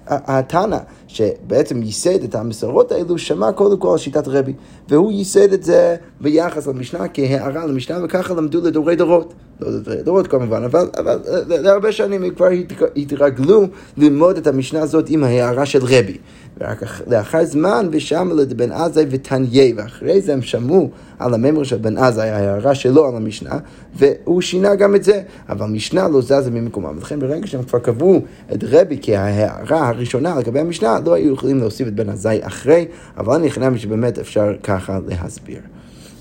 התנא 0.08 0.78
שבעצם 1.08 1.84
ייסד 1.84 2.24
את 2.24 2.36
המסורות 2.36 2.92
האלו, 2.92 3.18
שמע 3.18 3.52
קודם 3.52 3.78
כל 3.78 3.92
על 3.92 3.98
שיטת 3.98 4.28
רבי, 4.28 4.54
והוא 4.90 5.12
ייסד 5.12 5.54
את 5.54 5.64
זה 5.64 5.96
ביחס 6.22 6.68
למשנה 6.68 7.08
כהערה 7.14 7.66
למשנה, 7.66 8.06
וככה 8.06 8.34
למדו 8.34 8.62
לדורי 8.62 8.96
דורות. 8.96 9.34
לא 9.62 9.72
לדורי 9.72 10.04
דורות 10.04 10.28
כמובן, 10.28 10.64
אבל, 10.64 10.88
אבל 10.98 11.20
להרבה 11.48 11.92
שנים 11.92 12.24
הם 12.24 12.34
כבר 12.34 12.48
התרגלו 12.96 13.68
ללמוד 13.98 14.38
את 14.38 14.48
המשנה 14.48 14.82
הזאת 14.82 15.10
עם 15.10 15.24
ההערה 15.24 15.66
של 15.66 15.80
רבי. 15.84 16.18
ורק 16.62 16.84
לאחר 17.08 17.46
זמן 17.46 17.88
ושם 17.92 18.30
לבן 18.36 18.72
עזאי 18.72 19.06
ותניה, 19.10 19.74
ואחרי 19.78 20.22
זה 20.22 20.34
הם 20.34 20.42
שמעו 20.42 20.90
על 21.20 21.34
הממר 21.34 21.64
של 21.64 21.78
בן 21.78 21.98
עזאי, 21.98 22.30
ההערה 22.30 22.76
שלו 22.76 23.06
על 23.06 23.16
המשנה, 23.16 23.58
והוא 23.96 24.42
שינה 24.42 24.76
גם 24.76 24.96
את 24.96 25.04
זה, 25.04 25.22
אבל 25.50 25.68
משנה 25.68 26.08
לא 26.08 26.22
זזה 26.22 26.52
ממקומה. 26.52 26.90
ולכן 26.96 27.20
ברגע 27.20 27.48
שהם 27.48 27.64
כבר 27.64 27.80
קבעו 27.80 28.22
את 28.54 28.64
רבי 28.64 29.00
כהערה 29.02 29.88
הראשונה 29.88 30.40
לגבי 30.40 30.60
המשנה, 30.60 31.00
לא 31.06 31.14
היו 31.14 31.34
יכולים 31.34 31.60
להוסיף 31.60 31.88
את 31.88 31.96
בן 31.96 32.10
עזאי 32.10 32.40
אחרי, 32.42 32.86
אבל 33.18 33.36
אני 33.36 33.52
חנמי 33.52 33.80
שבאמת 33.80 34.20
אפשר 34.20 34.54
ככה 34.64 35.00
להסביר. 35.08 35.60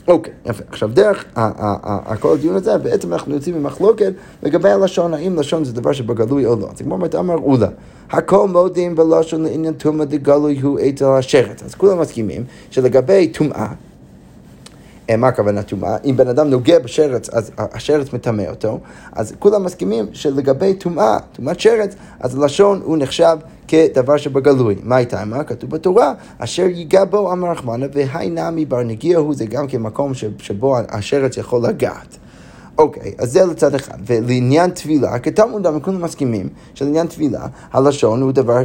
אוקיי, 0.08 0.32
okay, 0.44 0.50
יפה. 0.50 0.64
עכשיו, 0.70 0.90
דרך 0.92 1.24
כל 2.20 2.32
הדיון 2.34 2.56
הזה, 2.56 2.78
בעצם 2.78 3.12
אנחנו 3.12 3.34
יוצאים 3.34 3.62
ממחלוקת 3.62 4.12
לגבי 4.42 4.70
הלשון, 4.70 5.14
האם 5.14 5.36
לשון 5.36 5.64
זה 5.64 5.72
דבר 5.72 5.92
שבגלוי 5.92 6.46
או 6.46 6.56
לא. 6.56 6.68
אז 6.72 6.82
כמו 6.82 6.94
אומרת, 6.94 7.14
אמר 7.14 7.34
אולה, 7.34 7.68
הכל 8.10 8.48
מודים 8.48 8.94
בלשון 8.94 9.42
לעניין 9.42 9.74
טומאה 9.74 10.06
דגלוי 10.06 10.60
הוא 10.60 10.78
אצל 10.88 11.04
השרת. 11.04 11.62
אז 11.64 11.74
כולם 11.74 12.00
מסכימים 12.00 12.44
שלגבי 12.70 13.28
טומאה, 13.28 13.60
אה, 13.60 13.66
מה 15.16 15.28
הכוונה 15.28 15.62
טומאה? 15.62 15.96
אם 16.04 16.16
בן 16.16 16.28
אדם 16.28 16.50
נוגע 16.50 16.78
בשרץ, 16.78 17.30
אז 17.30 17.50
השרץ 17.58 18.12
מטמא 18.12 18.42
אותו, 18.50 18.80
אז 19.12 19.32
כולם 19.38 19.64
מסכימים 19.64 20.06
שלגבי 20.12 20.74
טומאה, 20.74 21.18
טומאת 21.32 21.60
שרץ, 21.60 21.94
אז 22.20 22.38
לשון 22.38 22.80
הוא 22.84 22.96
נחשב 22.98 23.36
כדבר 23.68 24.16
שבגלוי. 24.16 24.76
מה 24.82 24.96
הייתה 24.96 25.24
מה? 25.24 25.44
כתוב 25.44 25.70
בתורה, 25.70 26.12
אשר 26.38 26.62
ייגע 26.62 27.04
בו 27.04 27.32
אמר 27.32 27.50
רחמנה, 27.50 27.86
והי 27.92 28.30
נמי 28.30 28.64
בר 28.64 28.82
נגיע 28.82 29.18
הוא, 29.18 29.34
זה 29.34 29.46
גם 29.46 29.68
כמקום 29.68 30.12
שבו 30.38 30.76
השרץ 30.88 31.36
יכול 31.36 31.62
לגעת. 31.66 32.18
אוקיי, 32.78 33.12
אז 33.18 33.32
זה 33.32 33.46
לצד 33.46 33.74
אחד. 33.74 33.98
ולעניין 34.06 34.70
טבילה, 34.70 35.18
כתלמוד 35.18 35.62
דמי 35.62 35.80
כולם 35.80 36.02
מסכימים 36.02 36.48
שלעניין 36.74 37.06
טבילה, 37.06 37.46
הלשון 37.72 38.22
הוא 38.22 38.32
דבר 38.32 38.62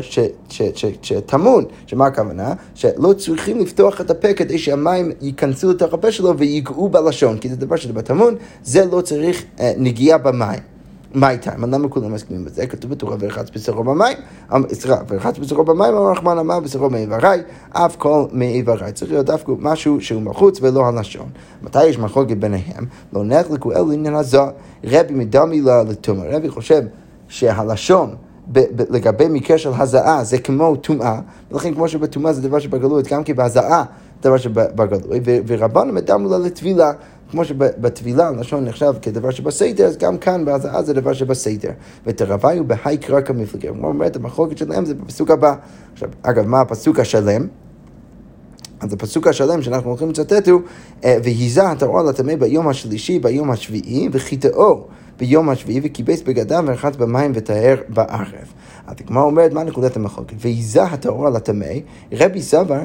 שטמון. 1.02 1.66
שמה 1.88 2.08
הכוונה? 2.08 2.54
שלא 2.76 3.14
צריכים 3.14 3.60
לפתוח 3.60 4.02
את 4.02 4.12
הפה 4.12 4.34
כדי 4.34 4.58
שהמים 4.58 5.12
ייכנסו 5.22 5.72
לתוך 5.72 5.94
הפה 5.94 6.12
שלו 6.12 6.38
ויגעו 6.38 6.90
בלשון, 6.90 7.38
כי 7.38 7.50
זה 7.50 7.56
דבר 7.56 7.76
שזה 7.76 7.94
בטמון, 7.94 8.36
זה 8.64 8.86
לא 8.86 9.02
צריך 9.02 9.44
אה, 9.60 9.74
נגיעה 9.78 10.18
במים. 10.18 10.73
מי 11.16 11.38
טעם? 11.38 11.74
למה 11.74 11.88
כולם 11.88 12.14
מסכימים 12.14 12.46
בזה? 12.46 12.68
כתוב 12.68 12.92
בתורה 12.92 13.16
ורחץ 13.20 13.50
בשרו 13.56 13.84
במים. 13.84 14.18
אמ, 14.56 14.64
סליחה, 14.74 14.98
ורחץ 15.08 15.38
בשרו 15.38 15.64
במים, 15.64 15.96
אמר 15.96 16.12
רחמן 16.12 16.38
אמר 16.38 16.60
בשרו 16.60 16.90
מאיברי, 16.90 17.38
אף 17.72 17.96
כל 17.96 18.26
מאיברי. 18.32 18.92
צריך 18.92 19.12
להיות 19.12 19.26
דווקא 19.26 19.52
משהו 19.60 20.02
שהוא 20.02 20.22
מחוץ 20.22 20.60
ולא 20.62 20.88
הלשון. 20.88 21.30
מתי 21.62 21.86
יש 21.86 22.00
מחלוקת 22.00 22.38
ביניהם? 22.38 22.86
לא 23.14 23.24
נחלקו 23.26 23.72
אלא 23.72 23.88
לעניין 23.90 24.16
הזו. 24.16 24.44
רבי 24.84 25.14
מדמי 25.14 25.62
לה 25.62 25.84
לתומר. 25.84 26.36
רבי 26.36 26.50
חושב 26.50 26.82
שהלשון 27.28 28.16
לגבי 28.90 29.28
מקרה 29.28 29.58
של 29.58 29.70
הזעה 29.78 30.24
זה 30.24 30.38
כמו 30.38 30.76
טומאה, 30.76 31.20
ולכן 31.52 31.74
כמו 31.74 31.88
שבטומאה 31.88 32.34
זה 32.34 32.42
דבר 32.42 32.60
שבגלוי, 32.60 33.04
גם 33.10 33.24
כי 33.24 33.34
בהזעה 33.34 33.84
דבר 34.22 34.38
שבגלוי, 34.38 35.20
ורבנו 35.48 35.94
מדמו 35.94 36.30
לה 36.30 36.38
לטבילה. 36.38 36.92
כמו 37.34 37.46
שבטבילה 37.46 38.32
לשון 38.32 38.66
נחשב 38.66 38.94
כדבר 39.02 39.32
שבסדר, 39.32 39.86
אז 39.86 39.98
גם 39.98 40.18
כאן 40.18 40.46
בהזעה 40.46 40.84
זה 40.84 40.94
דבר 40.94 41.14
שבסדר. 41.14 41.72
ותרוויו 42.06 42.68
בהאי 42.68 42.98
קרקע 42.98 43.34
מפלגה. 43.34 43.70
כמו 43.70 43.88
אומרת, 43.88 44.16
המחלוקת 44.16 44.58
שלהם 44.58 44.86
זה 44.86 44.96
בפסוק 44.96 45.32
הבא. 45.32 45.56
עכשיו, 45.94 46.10
אגב, 46.22 46.46
מה 46.48 46.62
הפסוק 46.62 47.00
השלם? 47.00 47.48
אז 48.80 48.94
הפסוק 48.94 49.28
השלם 49.28 49.62
שאנחנו 49.62 49.90
הולכים 49.90 50.10
לצטט 50.10 50.48
הוא, 50.48 50.62
אה, 51.04 51.18
והיזה 51.24 51.72
התרוע 51.72 52.04
לטמא 52.04 52.36
ביום 52.36 52.68
השלישי, 52.68 53.20
ביום 53.20 53.52
השביעי, 53.52 54.10
וחיטאו 54.12 54.88
ביום 55.20 55.50
השביעי, 55.50 55.82
וכיבס 55.84 56.22
בגדיו 56.22 56.64
ורחץ 56.68 56.96
במים 56.96 57.32
וטהר 57.36 57.76
בערב. 57.90 58.54
אז 58.88 58.96
הגמרא 59.00 59.24
אומרת, 59.24 59.54
מה 59.54 59.64
נקודת 59.64 59.96
המחלוקת? 59.96 60.36
והיזה 60.40 60.84
התרוע 60.84 61.30
לטמא, 61.30 61.74
רבי 62.14 62.42
סבר 62.42 62.82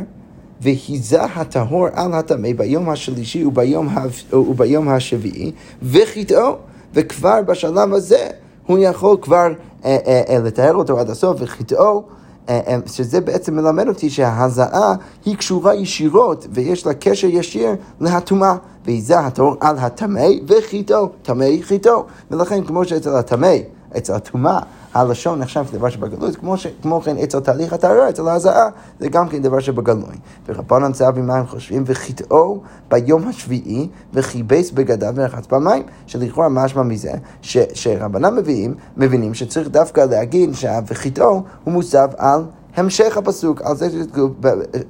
והיזה 0.61 1.25
הטהור 1.25 1.87
על 1.93 2.15
הטמא 2.15 2.53
ביום 2.53 2.91
השלישי 2.91 3.45
וביום, 3.45 3.89
וביום 4.33 4.89
השביעי, 4.89 5.53
וחיטאו, 5.83 6.57
וכבר 6.95 7.43
בשלב 7.43 7.95
הזה 7.95 8.27
הוא 8.67 8.79
יכול 8.79 9.17
כבר 9.23 9.49
אה, 9.85 9.97
אה, 10.07 10.23
אה, 10.29 10.39
לתאר 10.39 10.75
אותו 10.75 11.01
עד 11.01 11.11
הסוף, 11.11 11.37
וחיטאו 11.41 12.03
אה, 12.49 12.61
אה, 12.67 12.77
שזה 12.87 13.21
בעצם 13.21 13.57
מלמד 13.57 13.89
אותי 13.89 14.11
שההזעה 14.11 14.95
היא 15.25 15.37
קשורה 15.37 15.75
ישירות 15.75 16.47
ויש 16.51 16.87
לה 16.87 16.95
קשר 16.95 17.29
ישיר 17.31 17.71
להטומאה. 18.01 18.57
והיזה 18.85 19.19
הטהור 19.21 19.57
על 19.61 19.79
הטמא 19.79 20.27
וחיטו, 20.47 21.11
טמא 21.23 21.45
חיטו. 21.63 22.07
ולכן 22.31 22.65
כמו 22.65 22.85
שאצל 22.85 23.17
הטמא, 23.17 23.55
אצל 23.97 24.13
הטומאה, 24.13 24.59
הלשון 24.99 25.39
נחשב 25.39 25.65
כדבר 25.71 25.89
שבגלוי, 25.89 26.33
כמו, 26.33 26.57
ש, 26.57 26.67
כמו 26.83 27.01
כן 27.01 27.19
אצל 27.19 27.41
תהליך 27.41 27.73
הטהרה, 27.73 28.09
אצל 28.09 28.29
ההזעה, 28.29 28.69
זה 29.01 29.09
גם 29.09 29.29
כן 29.29 29.43
דבר 29.43 29.61
שבגלוי. 29.61 30.15
ורבנן 30.49 30.93
צהבי 30.93 31.21
מים 31.21 31.47
חושבים, 31.47 31.83
וחיטאו 31.87 32.61
ביום 32.91 33.29
השביעי, 33.29 33.89
וכיבס 34.13 34.71
בגדיו 34.71 35.13
ורחץ 35.15 35.47
במים, 35.47 35.83
שלכאורה 36.07 36.49
משמע 36.49 36.83
מזה, 36.83 37.13
ש, 37.43 37.59
שרבנן 37.75 38.35
מביאים, 38.35 38.75
מבינים 38.97 39.35
שצריך 39.35 39.69
דווקא 39.69 40.01
להגיד 40.01 40.55
שה"וחיטאו" 40.55 41.43
הוא 41.65 41.75
מוסב 41.75 42.09
על 42.17 42.45
המשך 42.79 43.17
הפסוק, 43.17 43.63
על 43.63 43.77
זה 43.77 43.91
שכתוב, 43.91 44.35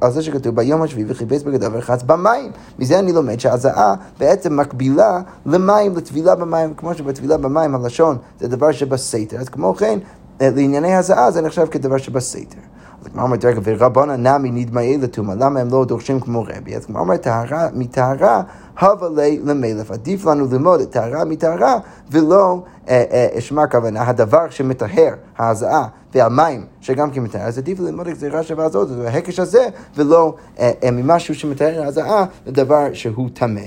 על 0.00 0.12
זה 0.12 0.22
שכתוב 0.22 0.56
ביום 0.56 0.82
השביעי 0.82 1.06
וחיפש 1.08 1.42
בגדיו 1.42 1.72
ורחץ 1.72 2.02
במים. 2.02 2.52
מזה 2.78 2.98
אני 2.98 3.12
לומד 3.12 3.40
שהזעה 3.40 3.94
בעצם 4.18 4.56
מקבילה 4.56 5.20
למים, 5.46 5.96
לטבילה 5.96 6.34
במים, 6.34 6.74
כמו 6.74 6.94
שבטבילה 6.94 7.36
במים 7.36 7.74
הלשון 7.74 8.16
זה 8.40 8.48
דבר 8.48 8.72
שבסתר, 8.72 9.36
אז 9.36 9.48
כמו 9.48 9.74
כן, 9.74 9.98
לענייני 10.40 10.94
הזעה 10.94 11.30
זה 11.30 11.40
נחשב 11.40 11.66
כדבר 11.66 11.98
שבסתר. 11.98 12.58
אז 13.00 13.06
הגמרא 13.06 13.24
אומרת, 13.24 13.44
רגע, 13.44 13.60
ורבונה 13.64 14.16
נמי 14.16 14.50
נדמאי 14.50 14.98
לטומאה, 14.98 15.34
למה 15.34 15.60
הם 15.60 15.68
לא 15.70 15.84
דורשים 15.84 16.20
כמו 16.20 16.46
רבי? 16.56 16.76
אז 16.76 16.84
הגמרא 16.84 17.00
אומרת, 17.00 17.26
מטהרה 17.74 18.42
הווה 18.80 19.08
לי 19.16 19.40
למלך. 19.44 19.90
עדיף 19.90 20.26
לנו 20.26 20.46
ללמוד 20.52 20.80
את 20.80 20.90
טהרה 20.90 21.24
מטהרה, 21.24 21.78
ולא, 22.10 22.62
אה, 22.88 23.04
אה, 23.34 23.40
שמה 23.40 23.62
הכוונה, 23.62 24.08
הדבר 24.08 24.50
שמטהר, 24.50 25.14
ההזעה 25.36 25.88
והמים, 26.14 26.66
שגם 26.80 27.10
כן 27.10 27.20
מטהר, 27.20 27.42
אז 27.42 27.58
עדיף 27.58 27.80
ללמוד 27.80 28.06
את 28.06 28.14
גזירה 28.14 28.42
שווה 28.42 28.64
הזאת, 28.64 28.88
ההקש 29.06 29.38
הזה, 29.38 29.68
ולא 29.96 30.34
אה, 30.58 30.72
ממשהו 30.92 31.34
שמטהר 31.34 31.82
ההזעה, 31.82 32.24
לדבר 32.46 32.86
שהוא 32.92 33.28
טמא. 33.34 33.60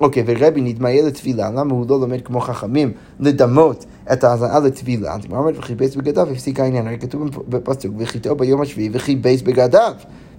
אוקיי, 0.00 0.24
ורבי 0.26 0.60
נדמיה 0.60 1.06
לתפילה, 1.06 1.50
למה 1.50 1.74
הוא 1.74 1.86
לא 1.88 2.00
לומד 2.00 2.20
כמו 2.24 2.40
חכמים 2.40 2.92
לדמות 3.20 3.84
את 4.12 4.24
ההזעה 4.24 4.60
לתפילה? 4.60 5.14
אז 5.14 5.20
אומר, 5.30 5.50
וכיבס 5.58 5.96
בגדיו, 5.96 6.28
הפסיק 6.30 6.60
העניין, 6.60 6.86
הרי 6.86 6.98
כתוב 6.98 7.28
בפסוק, 7.48 7.92
וחיטאו 7.98 8.36
ביום 8.36 8.60
השביעי 8.60 8.88
וכיבס 8.92 9.42
בגדיו. 9.42 9.92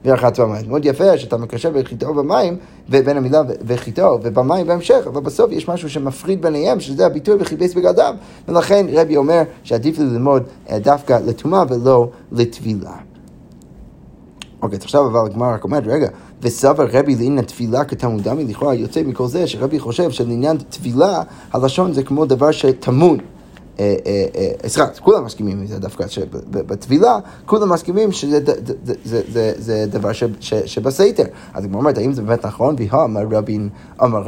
ורחץ 0.06 0.40
במים. 0.40 0.70
מאוד 0.70 0.86
יפה 0.86 1.18
שאתה 1.18 1.38
מקשר 1.38 1.84
חיטאו 1.84 2.14
במים, 2.14 2.58
ובין 2.90 3.18
המילה 3.18 3.42
וחיטאו, 3.66 4.20
ובמים 4.24 4.68
בהמשך, 4.68 5.04
אבל 5.08 5.22
בסוף 5.22 5.52
יש 5.52 5.70
משהו 5.70 5.90
שמפריד 5.90 6.42
ביניהם, 6.42 6.80
שזה 6.80 7.06
הביטוי 7.06 7.36
וכיבס 7.40 7.74
בגדיו. 7.74 8.16
ולכן 8.48 8.86
רבי 8.92 9.18
אומר 9.18 9.42
שעדיף 9.64 10.00
לי 10.00 10.06
ללמוד 10.06 10.44
אה, 10.70 10.80
דווקא 10.80 11.20
לטומאה 11.26 11.64
ולא 11.70 12.10
לטבילה. 12.32 12.94
אוקיי, 14.62 14.80
עכשיו 14.84 15.08
אבל 15.08 15.32
הגמרא 15.32 15.54
רק 15.54 15.64
אומרת, 15.64 15.84
רגע, 15.88 16.08
וסבר 16.42 16.88
רבי 16.92 17.16
לעניין 17.16 17.42
תפילה 17.42 17.86
כתלמוד 17.86 18.24
דמי, 18.24 18.44
לכאורה 18.46 18.74
יוצא 18.74 19.02
מכל 19.04 19.28
זה 19.28 19.48
שרבי 19.48 19.80
חושב 19.80 20.12
שלעניין 20.12 20.58
תפילה, 20.70 21.22
הלשון 21.54 21.94
זה 21.94 22.04
כמו 22.04 22.26
דבר 22.26 22.52
שטמון. 22.52 23.18
אה, 23.79 23.95
אה, 24.05 24.25
אה, 24.63 24.69
סליחה, 24.69 24.89
כולם 25.00 25.25
מסכימים 25.25 25.59
עם 25.59 25.67
זה 25.67 25.79
דווקא, 25.79 26.07
שבטבילה, 26.07 27.17
כולם 27.45 27.74
מסכימים 27.74 28.12
שזה 28.12 28.39
דבר 29.88 30.12
שבסתר. 30.65 31.24
אז 31.53 31.63
היא 31.63 31.74
אומרת, 31.74 31.98
האם 31.98 32.13
זה 32.13 32.21
באמת 32.21 32.45
נכון? 32.45 32.75
והא 32.79 33.05
אמר 33.05 33.21
רבין, 33.31 33.69
אמר 34.03 34.19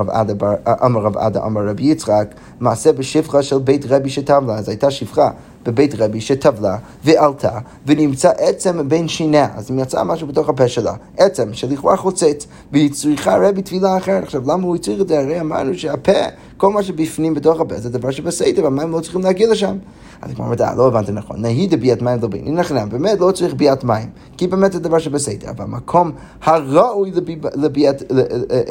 רב 1.03 1.17
עדה, 1.17 1.45
אמר 1.45 1.67
רבי 1.67 1.83
יצחק, 1.83 2.35
מעשה 2.59 2.91
בשפחה 2.91 3.43
של 3.43 3.59
בית 3.59 3.85
רבי 3.89 4.09
שטבלה, 4.09 4.55
אז 4.55 4.69
הייתה 4.69 4.91
שפחה. 4.91 5.31
בבית 5.65 5.95
רבי 5.97 6.21
שטבלה 6.21 6.77
ועלתה 7.03 7.59
ונמצא 7.85 8.31
עצם 8.37 8.89
בין 8.89 9.07
שיניה, 9.07 9.47
אז 9.55 9.71
אם 9.71 9.79
יצא 9.79 10.03
משהו 10.03 10.27
בתוך 10.27 10.49
הפה 10.49 10.67
שלה, 10.67 10.93
עצם 11.17 11.53
שלכאורה 11.53 11.97
חוצץ, 11.97 12.47
והיא 12.71 12.91
צריכה 12.91 13.37
רבי 13.37 13.61
טבילה 13.61 13.97
אחרת. 13.97 14.23
עכשיו, 14.23 14.41
למה 14.47 14.63
הוא 14.63 14.77
צריך 14.77 15.01
את 15.01 15.07
זה? 15.07 15.19
הרי 15.19 15.39
אמרנו 15.39 15.73
שהפה, 15.73 16.11
כל 16.57 16.69
מה 16.69 16.83
שבפנים 16.83 17.33
בתוך 17.33 17.59
הפה 17.59 17.77
זה 17.77 17.89
דבר 17.89 18.11
שבסדר, 18.11 18.63
והמים 18.63 18.91
לא 18.91 18.99
צריכים 18.99 19.21
להגיע 19.21 19.51
לשם. 19.51 19.77
אז 20.21 20.31
כמו 20.35 20.45
אומרת, 20.45 20.61
לא 20.77 20.87
הבנתי 20.87 21.11
נכון, 21.11 21.41
נהי 21.41 21.67
דביאת 21.67 22.01
מים 22.01 22.19
דבין, 22.19 22.47
הנה 22.47 22.63
חנם, 22.63 22.89
באמת 22.89 23.19
לא 23.19 23.31
צריך 23.31 23.53
ביאת 23.53 23.83
מים, 23.83 24.09
כי 24.37 24.47
באמת 24.47 24.71
זה 24.71 24.79
דבר 24.79 24.99
שבסדר, 24.99 25.49
אבל 25.49 25.63
המקום 25.63 26.11
הראוי 26.41 27.11
לביאת, 27.55 28.03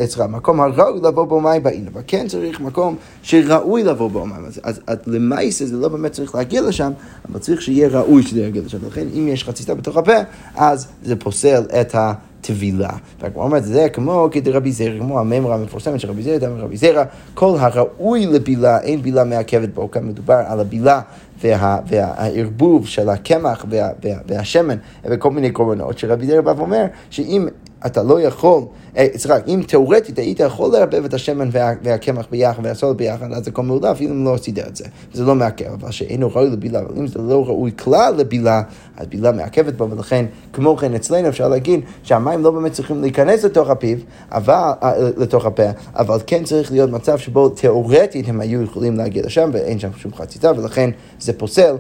סליחה, 0.05 0.25
המקום 0.25 0.61
הראוי 0.61 1.01
לבוא 1.03 1.25
בו 1.25 1.41
מים 1.41 1.63
באין, 1.63 1.87
אבל 1.93 2.01
כן 2.07 2.29
צריך 2.29 2.61
מקום 2.61 2.97
שראוי 3.23 3.83
לבוא 3.83 4.11
בו 4.11 4.27
מים, 4.27 4.45
אז 4.63 4.81
למעשה 5.07 5.67
זה 5.67 5.77
לא 5.77 5.89
באמת 5.89 6.13
צריך 6.13 6.35
להגיע 6.35 6.63
לשם, 6.63 6.93
אבל 7.31 7.39
צריך 7.39 7.63
שיהיה 7.63 7.89
ראוי 7.89 8.23
שזה 8.23 8.41
יגיע 8.41 8.63
לשם, 8.67 8.79
לכן 8.87 9.07
אם 9.19 9.29
יש 9.29 9.45
חציצה 9.45 9.75
בתוך 9.75 9.97
הפה, 9.97 10.17
אז 10.57 10.87
זה 11.03 11.17
פוסל 11.17 11.63
את 11.81 11.95
ה... 11.95 12.13
טבילה. 12.41 12.91
והגמרא 13.21 13.45
אומרת, 13.45 13.65
זה 13.65 13.89
כמו 13.93 14.29
כדרבי 14.31 14.73
זרע, 14.73 14.99
כמו 14.99 15.21
הממרה 15.21 15.55
המפורסמת 15.55 16.01
של 16.01 16.11
רבי 16.11 16.23
זרע, 16.23 16.39
דמי 16.39 16.61
רבי 16.61 16.77
זרע, 16.77 17.05
כל 17.35 17.57
הראוי 17.59 18.27
לבילה, 18.27 18.81
אין 18.81 19.03
בילה 19.03 19.25
מעכבת 19.25 19.69
בו, 19.69 19.91
כאן 19.91 20.07
מדובר 20.07 20.43
על 20.47 20.61
הבילה 20.61 21.01
וה, 21.43 21.79
והערבוב 21.87 22.87
של 22.87 23.09
הקמח 23.09 23.65
וה, 23.69 23.89
וה, 24.05 24.17
והשמן 24.27 24.77
וכל 25.05 25.31
מיני 25.31 25.51
קורבנות, 25.51 25.99
שרבי 25.99 26.27
זרע 26.27 26.41
בא 26.41 26.55
ואומר 26.57 26.85
שאם 27.11 27.49
אתה 27.87 28.03
לא 28.03 28.21
יכול, 28.21 28.63
אה, 28.97 29.07
סליחה, 29.17 29.39
אם 29.47 29.63
תאורטית 29.67 30.19
היית 30.19 30.41
יכול 30.41 30.73
לערבב 30.73 31.05
את 31.05 31.15
השמן 31.15 31.49
וה, 31.53 31.73
והקמח 31.83 32.27
ביחד 32.31 32.67
והסולת 32.67 32.97
ביחד, 32.97 33.33
אז 33.33 33.49
הכל 33.49 33.63
מעולה, 33.63 33.91
אפילו 33.91 34.15
אם 34.15 34.25
לא 34.25 34.35
עשית 34.35 34.59
את 34.59 34.77
זה. 34.77 34.85
זה 35.13 35.25
לא 35.25 35.35
מעכב, 35.35 35.73
אבל 35.73 35.91
שאינו 35.91 36.31
ראוי 36.35 36.51
לבילה, 36.51 36.81
אבל 36.81 36.95
אם 36.99 37.07
זה 37.07 37.19
לא 37.19 37.45
ראוי 37.47 37.71
כלל 37.77 38.15
לבילה, 38.19 38.63
אז 38.97 39.07
בילה 39.07 39.33
מעכבת 39.33 39.75
בו, 39.75 39.91
ולכן, 39.91 40.27
כמו 40.53 40.77
כן 40.77 40.95
אצלנו 40.95 41.29
אפשר 41.29 41.49
להגיד 41.49 41.81
שהמים 42.03 42.43
לא 42.43 42.51
באמת 42.51 42.73
צריכים 42.73 43.01
להיכנס 43.01 43.45
לתוך 43.45 43.71
הפיו, 43.71 43.99
אבל, 44.33 44.71
אה, 44.83 44.93
לתוך 45.17 45.47
הפה, 45.47 45.71
אבל 45.95 46.19
כן 46.27 46.45
צריך 46.45 46.73
להיות 46.73 46.91
מצב 46.91 47.19
שבו 47.19 47.49
תאורטית 47.49 48.29
הם 48.29 48.41
היו 48.41 48.63
יכולים 48.63 48.97
להגיע 48.97 49.23
לשם, 49.27 49.51
ואין 49.53 49.79
שם 49.79 49.91
שום 49.97 50.15
חציצה, 50.15 50.53
ולכן 50.57 50.91
זה 51.21 51.33
פוסל 51.33 51.77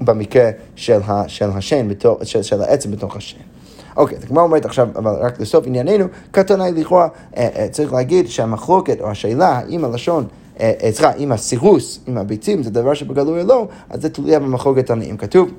במקרה 0.00 0.50
של, 0.76 1.00
של 1.26 1.50
השן, 1.50 1.88
של, 2.22 2.42
של 2.42 2.62
העצם 2.62 2.90
בתוך 2.90 3.16
השן. 3.16 3.53
אוקיי, 3.96 4.18
אז 4.18 4.24
הגמרא 4.24 4.42
אומרת 4.42 4.64
עכשיו, 4.64 4.88
אבל 4.96 5.12
רק 5.20 5.40
לסוף 5.40 5.66
ענייננו, 5.66 6.04
קטנה 6.30 6.70
לכאורה, 6.70 7.08
אה, 7.36 7.48
אה, 7.56 7.68
צריך 7.68 7.92
להגיד 7.92 8.28
שהמחלוקת 8.28 9.00
או 9.00 9.10
השאלה 9.10 9.48
האם 9.48 9.84
הלשון 9.84 10.26
אה, 10.60 10.72
סליחה, 10.90 11.12
אם 11.12 11.32
הסירוס, 11.32 12.00
אם 12.08 12.18
הביצים 12.18 12.62
זה 12.62 12.70
דבר 12.70 12.94
שבגלוי 12.94 13.42
או 13.42 13.46
לא, 13.46 13.68
אז 13.90 14.02
זה 14.02 14.08
תלויה 14.08 14.38
במחלוקת 14.38 14.86
תנאים. 14.86 15.16
כתוב 15.16 15.50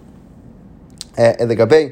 לגבי, 1.19 1.89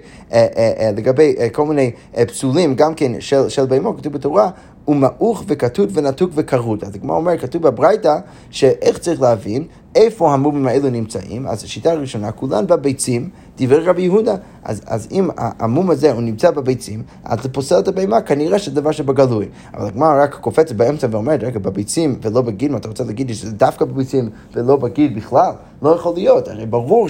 לגבי 0.98 1.36
כל 1.52 1.66
מיני 1.66 1.92
פסולים, 2.28 2.76
גם 2.76 2.94
כן 2.96 3.12
של, 3.22 3.50
של 3.50 3.66
בהמות, 3.66 3.98
כתוב 3.98 4.14
בתורה, 4.14 4.50
הוא 4.86 4.96
מעוך 4.96 5.44
וכתות 5.48 5.90
ונתוק 5.94 6.32
וכרות. 6.36 6.84
אז 6.84 6.92
כמו 7.02 7.16
אומר, 7.16 7.38
כתוב 7.38 7.62
בברייתא, 7.62 8.18
שאיך 8.50 8.98
צריך 8.98 9.22
להבין 9.22 9.64
איפה 9.96 10.34
המומים 10.34 10.68
האלו 10.68 10.90
נמצאים? 10.90 11.48
אז 11.48 11.64
השיטה 11.64 11.92
הראשונה, 11.92 12.32
כולן 12.32 12.68
בביצים, 12.68 13.30
דברי 13.57 13.86
רבי 13.86 14.01
יהודה. 14.01 14.36
אז, 14.63 14.81
אז 14.86 15.07
אם 15.12 15.29
המום 15.38 15.89
הזה 15.89 16.12
הוא 16.12 16.22
נמצא 16.22 16.51
בביצים, 16.51 17.03
אז 17.24 17.43
זה 17.43 17.50
פוסל 17.50 17.79
את 17.79 17.88
הבהמה, 17.88 18.22
כנראה 18.22 18.60
שזה 18.60 18.75
דבר 18.75 18.91
שבגלוי. 18.91 19.45
אבל 19.74 19.88
הגמרא 19.88 20.24
רק 20.24 20.36
קופצת 20.36 20.72
באמצע 20.75 21.07
ואומרת, 21.12 21.43
רגע, 21.43 21.60
בביצים 21.60 22.19
ולא 22.22 22.41
בגיד, 22.41 22.72
מה 22.72 22.77
אתה 22.77 22.88
רוצה 22.88 23.03
להגיד 23.03 23.27
לי 23.27 23.33
שזה 23.33 23.51
דווקא 23.51 23.86
בביצים 23.86 24.29
ולא 24.53 24.75
בגיד 24.75 25.15
בכלל? 25.15 25.51
לא 25.81 25.89
יכול 25.89 26.13
להיות, 26.15 26.48
הרי 26.48 26.65
ברור 26.65 27.07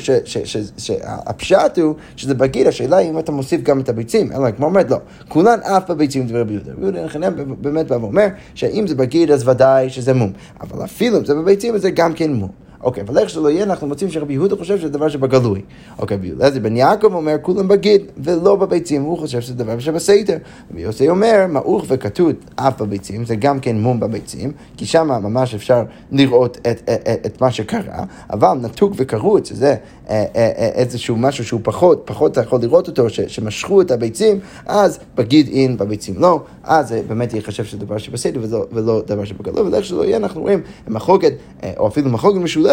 שהפשט 0.78 1.80
הוא 1.80 1.96
שזה 2.16 2.34
בגיד, 2.34 2.68
השאלה 2.68 2.98
היא 2.98 3.10
אם 3.10 3.20
אתה 3.20 3.32
מוסיף 3.32 3.62
גם 3.62 3.80
את 3.80 3.90
הביצים. 3.90 4.32
אלא 4.32 4.52
כמו 4.52 4.66
אומרת, 4.66 4.92
לא, 4.92 4.98
כולן 5.28 5.60
אף 5.60 5.92
בביצים 5.92 6.28
דברי 6.28 6.42
רבי 6.42 6.54
יהודה. 6.54 6.72
רבי 6.72 6.82
יהודה 6.82 7.06
נחנם 7.06 7.34
באמת 7.62 7.88
בא 7.88 7.96
ואומר, 7.96 8.28
שאם 8.56 8.88
זה 8.88 8.96
בגיד 8.96 9.32
אז 9.32 9.48
ודאי 9.48 9.90
שזה 9.90 10.14
מום. 10.14 10.32
אבל 10.62 10.84
אפילו 10.84 11.18
אם 11.18 11.26
זה 11.26 11.36
בביצים, 11.36 11.76
אז 11.76 11.82
זה 11.82 11.92
גם 11.92 12.14
כן 12.14 12.34
מום. 12.34 12.63
אוקיי, 12.84 13.04
אבל 13.04 13.18
איך 13.18 13.30
שלא 13.30 13.50
יהיה, 13.50 13.64
אנחנו 13.64 13.88
מוצאים 13.88 14.10
שרבי 14.10 14.34
יהודה 14.34 14.56
חושב 14.56 14.80
שזה 14.80 14.90
דבר 14.90 15.10
שבגלוי. 15.10 15.62
אוקיי, 16.00 16.18
רבי 16.18 16.28
יהודה 16.28 16.60
בן 16.60 16.78
יעקב 16.78 17.14
אומר, 17.14 17.36
כולם 17.42 17.68
בגיד, 17.68 18.02
ולא 18.18 18.56
בביצים, 18.56 19.02
הוא 19.02 19.18
חושב 19.18 19.42
שזה 19.42 19.54
דבר 19.54 19.80
שבסדר. 19.80 20.38
רבי 20.72 20.82
יוסי 20.82 21.10
אומר, 21.10 21.46
מעוך 21.50 21.86
וכתות 21.88 22.36
אף 22.56 22.82
בביצים, 22.82 23.26
זה 23.26 23.36
גם 23.36 23.60
כן 23.60 23.78
מום 23.78 24.00
בביצים, 24.00 24.52
כי 24.78 24.86
שם 24.86 25.08
ממש 25.08 25.56
אפשר 25.56 25.84
לראות 26.12 26.58
את, 26.58 26.90
את, 26.90 26.90
את, 26.90 27.26
את 27.26 27.42
מה 27.42 27.52
שקרה, 27.52 28.04
אבל 28.30 28.58
נתוק 28.62 28.94
וכרות, 28.96 29.46
שזה 29.46 29.68
אה, 29.68 29.76
אה, 30.10 30.26
אה, 30.36 30.70
איזשהו 30.74 31.16
משהו 31.16 31.46
שהוא 31.46 31.62
פחות, 31.64 32.02
פחות 32.06 32.32
אתה 32.32 32.42
יכול 32.42 32.62
לראות 32.62 32.88
אותו, 32.88 33.10
ש, 33.10 33.20
שמשכו 33.22 33.82
את 33.82 33.92
הביצים, 33.92 34.40
אז 34.66 35.00
בגיד 35.16 35.48
אין, 35.48 35.78
בביצים 35.78 36.16
לא, 36.18 36.42
אז 36.64 36.88
זה 36.88 37.02
באמת 37.08 37.34
ייחשב 37.34 37.64
שזה 37.64 37.78
דבר 37.78 37.98
שבסדר 37.98 38.40
ולא, 38.44 38.66
ולא 38.72 39.02
דבר 39.08 39.26
שבגלוי, 39.26 39.62
ולאיך 39.62 39.86
שלא 39.86 40.06
יהיה, 40.06 40.18
אנחנו 40.18 40.42
רואים 40.42 40.62
מחלוקת, 40.88 41.34
או 41.78 41.88
אפילו 41.88 42.10
מחלוקת 42.10 42.38
משולשת 42.38 42.73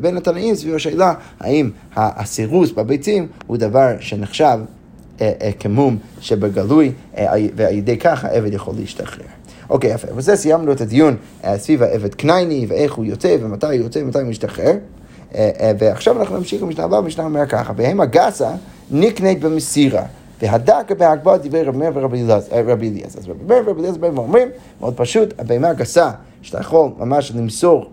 בין 0.00 0.16
התנאים 0.16 0.54
סביב 0.54 0.74
השאלה 0.74 1.14
האם 1.40 1.70
הסירוס 1.96 2.70
בביצים 2.70 3.26
הוא 3.46 3.56
דבר 3.56 3.90
שנחשב 4.00 4.58
כמום 5.60 5.96
שבגלוי, 6.20 6.92
ועל 7.56 7.74
ידי 7.74 7.96
כך 7.96 8.24
העבד 8.24 8.52
יכול 8.52 8.74
להשתחרר. 8.78 9.26
אוקיי, 9.70 9.90
יפה. 9.90 10.08
וזה 10.14 10.36
סיימנו 10.36 10.72
את 10.72 10.80
הדיון 10.80 11.16
סביב 11.56 11.82
העבד 11.82 12.14
קנייני, 12.14 12.66
ואיך 12.68 12.92
הוא 12.92 13.04
יוצא, 13.04 13.36
ומתי 13.40 13.66
הוא 13.66 13.74
יוצא, 13.74 13.98
ומתי 13.98 14.18
הוא 14.18 14.28
משתחרר. 14.28 14.72
אה, 15.34 15.50
אה, 15.60 15.72
ועכשיו 15.78 16.20
אנחנו 16.20 16.36
נמשיך 16.36 16.62
במשנה 16.62 16.84
הבאה, 16.84 16.98
המשנה 16.98 17.24
אומר 17.24 17.46
ככה, 17.46 17.72
בהמה 17.72 18.06
גסה 18.06 18.50
נקנית 18.90 19.40
במסירה. 19.40 20.02
והדקה 20.42 20.94
בהגבהה 20.94 21.38
דברי 21.38 21.62
רבי 21.62 21.78
מאיר 21.78 21.90
ורבי 21.94 22.18
אליעזר. 22.18 22.34
אז 23.18 23.28
רבי 23.28 23.44
מאיר 23.46 23.62
ורבי 23.66 23.80
אליעזר 23.80 23.98
באים 23.98 24.18
ואומרים, 24.18 24.48
מאוד 24.80 24.94
פשוט, 24.96 25.34
הבהמה 25.38 25.68
הגסה, 25.68 26.10
שאתה 26.42 26.60
יכול 26.60 26.90
ממש 26.98 27.32
למסור 27.36 27.80
אה, 27.80 27.86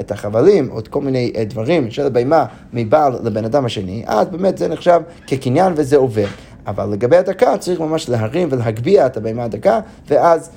את 0.00 0.10
החבלים 0.10 0.70
או 0.70 0.78
את 0.78 0.88
כל 0.88 1.00
מיני 1.00 1.32
דברים 1.46 1.90
של 1.90 2.06
הבהמה 2.06 2.44
מבעל 2.72 3.12
לבן 3.22 3.44
אדם 3.44 3.64
השני, 3.64 4.02
אז 4.06 4.28
באמת 4.28 4.58
זה 4.58 4.68
נחשב 4.68 5.00
כקניין 5.26 5.72
וזה 5.76 5.96
עובר. 5.96 6.26
אבל 6.66 6.88
לגבי 6.90 7.16
הדקה 7.16 7.58
צריך 7.58 7.80
ממש 7.80 8.08
להרים 8.08 8.48
ולהגביה 8.50 9.06
את 9.06 9.16
הבהמה 9.16 9.44
הדקה, 9.44 9.80
ואז, 10.08 10.50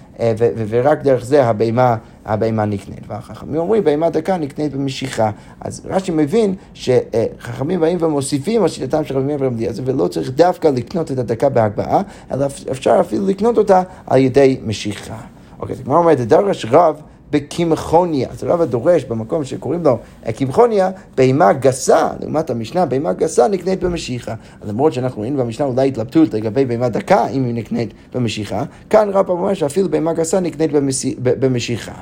ורק 0.68 1.02
דרך 1.02 1.26
זה 1.26 1.46
הבהמה 1.46 1.96
הבהמה 2.26 2.66
נקנית. 2.66 3.00
והחכמים 3.08 3.56
אומרים, 3.56 3.84
בהמה 3.84 4.10
דקה 4.10 4.38
נקנית 4.38 4.76
במשיכה. 4.76 5.32
אז 5.62 5.82
רש"י 5.86 6.12
מבין 6.12 6.56
שחכמים 6.74 7.80
באים 7.80 7.98
ומוסיפים 8.02 8.62
על 8.64 8.68
שיטתם 8.68 9.04
של 9.04 9.18
רבי 9.18 9.26
מאיר 9.26 9.48
אליעזר, 9.48 9.84
ולא 9.86 10.08
צריך 10.08 10.32
דווקא 10.32 10.68
לקנות 10.68 11.12
את 11.12 11.18
הדקה 11.18 11.50
בהגבהה, 11.50 12.02
אלא 12.32 12.46
אפשר 12.72 12.98
אפילו 13.00 13.28
לקנות 13.28 13.58
אותה 13.58 13.82
על 14.08 14.20
ידי 14.20 14.60
משיכה. 14.64 15.18
אוקיי, 15.60 15.74
אז 15.74 15.80
הגמרא 15.80 15.98
אומרת, 15.98 16.20
דרש 16.20 16.66
רב 16.72 17.02
בקמחוניה. 17.34 18.30
אז 18.30 18.44
הרב 18.44 18.62
הדורש 18.62 19.04
במקום 19.04 19.44
שקוראים 19.44 19.84
לו 19.84 19.98
קמחוניה, 20.38 20.92
בהמה 21.18 21.54
גסה, 21.54 22.10
לעומת 22.20 22.50
המשנה, 22.50 22.86
בהמה 22.86 23.14
גסה 23.14 23.48
נקנית 23.48 23.84
במשיכה. 23.84 24.34
למרות 24.66 24.94
שאנחנו 24.94 25.18
רואים 25.18 25.38
במשנה 25.38 25.66
אולי 25.66 25.88
התלבטות 25.88 26.34
לגבי 26.34 26.66
בהמה 26.66 26.90
דקה, 26.90 27.28
אם 27.28 27.46
היא 27.46 27.54
נקנית 27.54 27.94
במשיכה, 28.14 28.64
כאן 28.90 29.10
רב 29.14 29.30
אומר 29.30 29.54
שאפילו 29.54 29.90
בהמה 29.90 30.14
גסה 30.14 30.40
נקנית 30.40 30.72
במשיכה. 31.20 31.94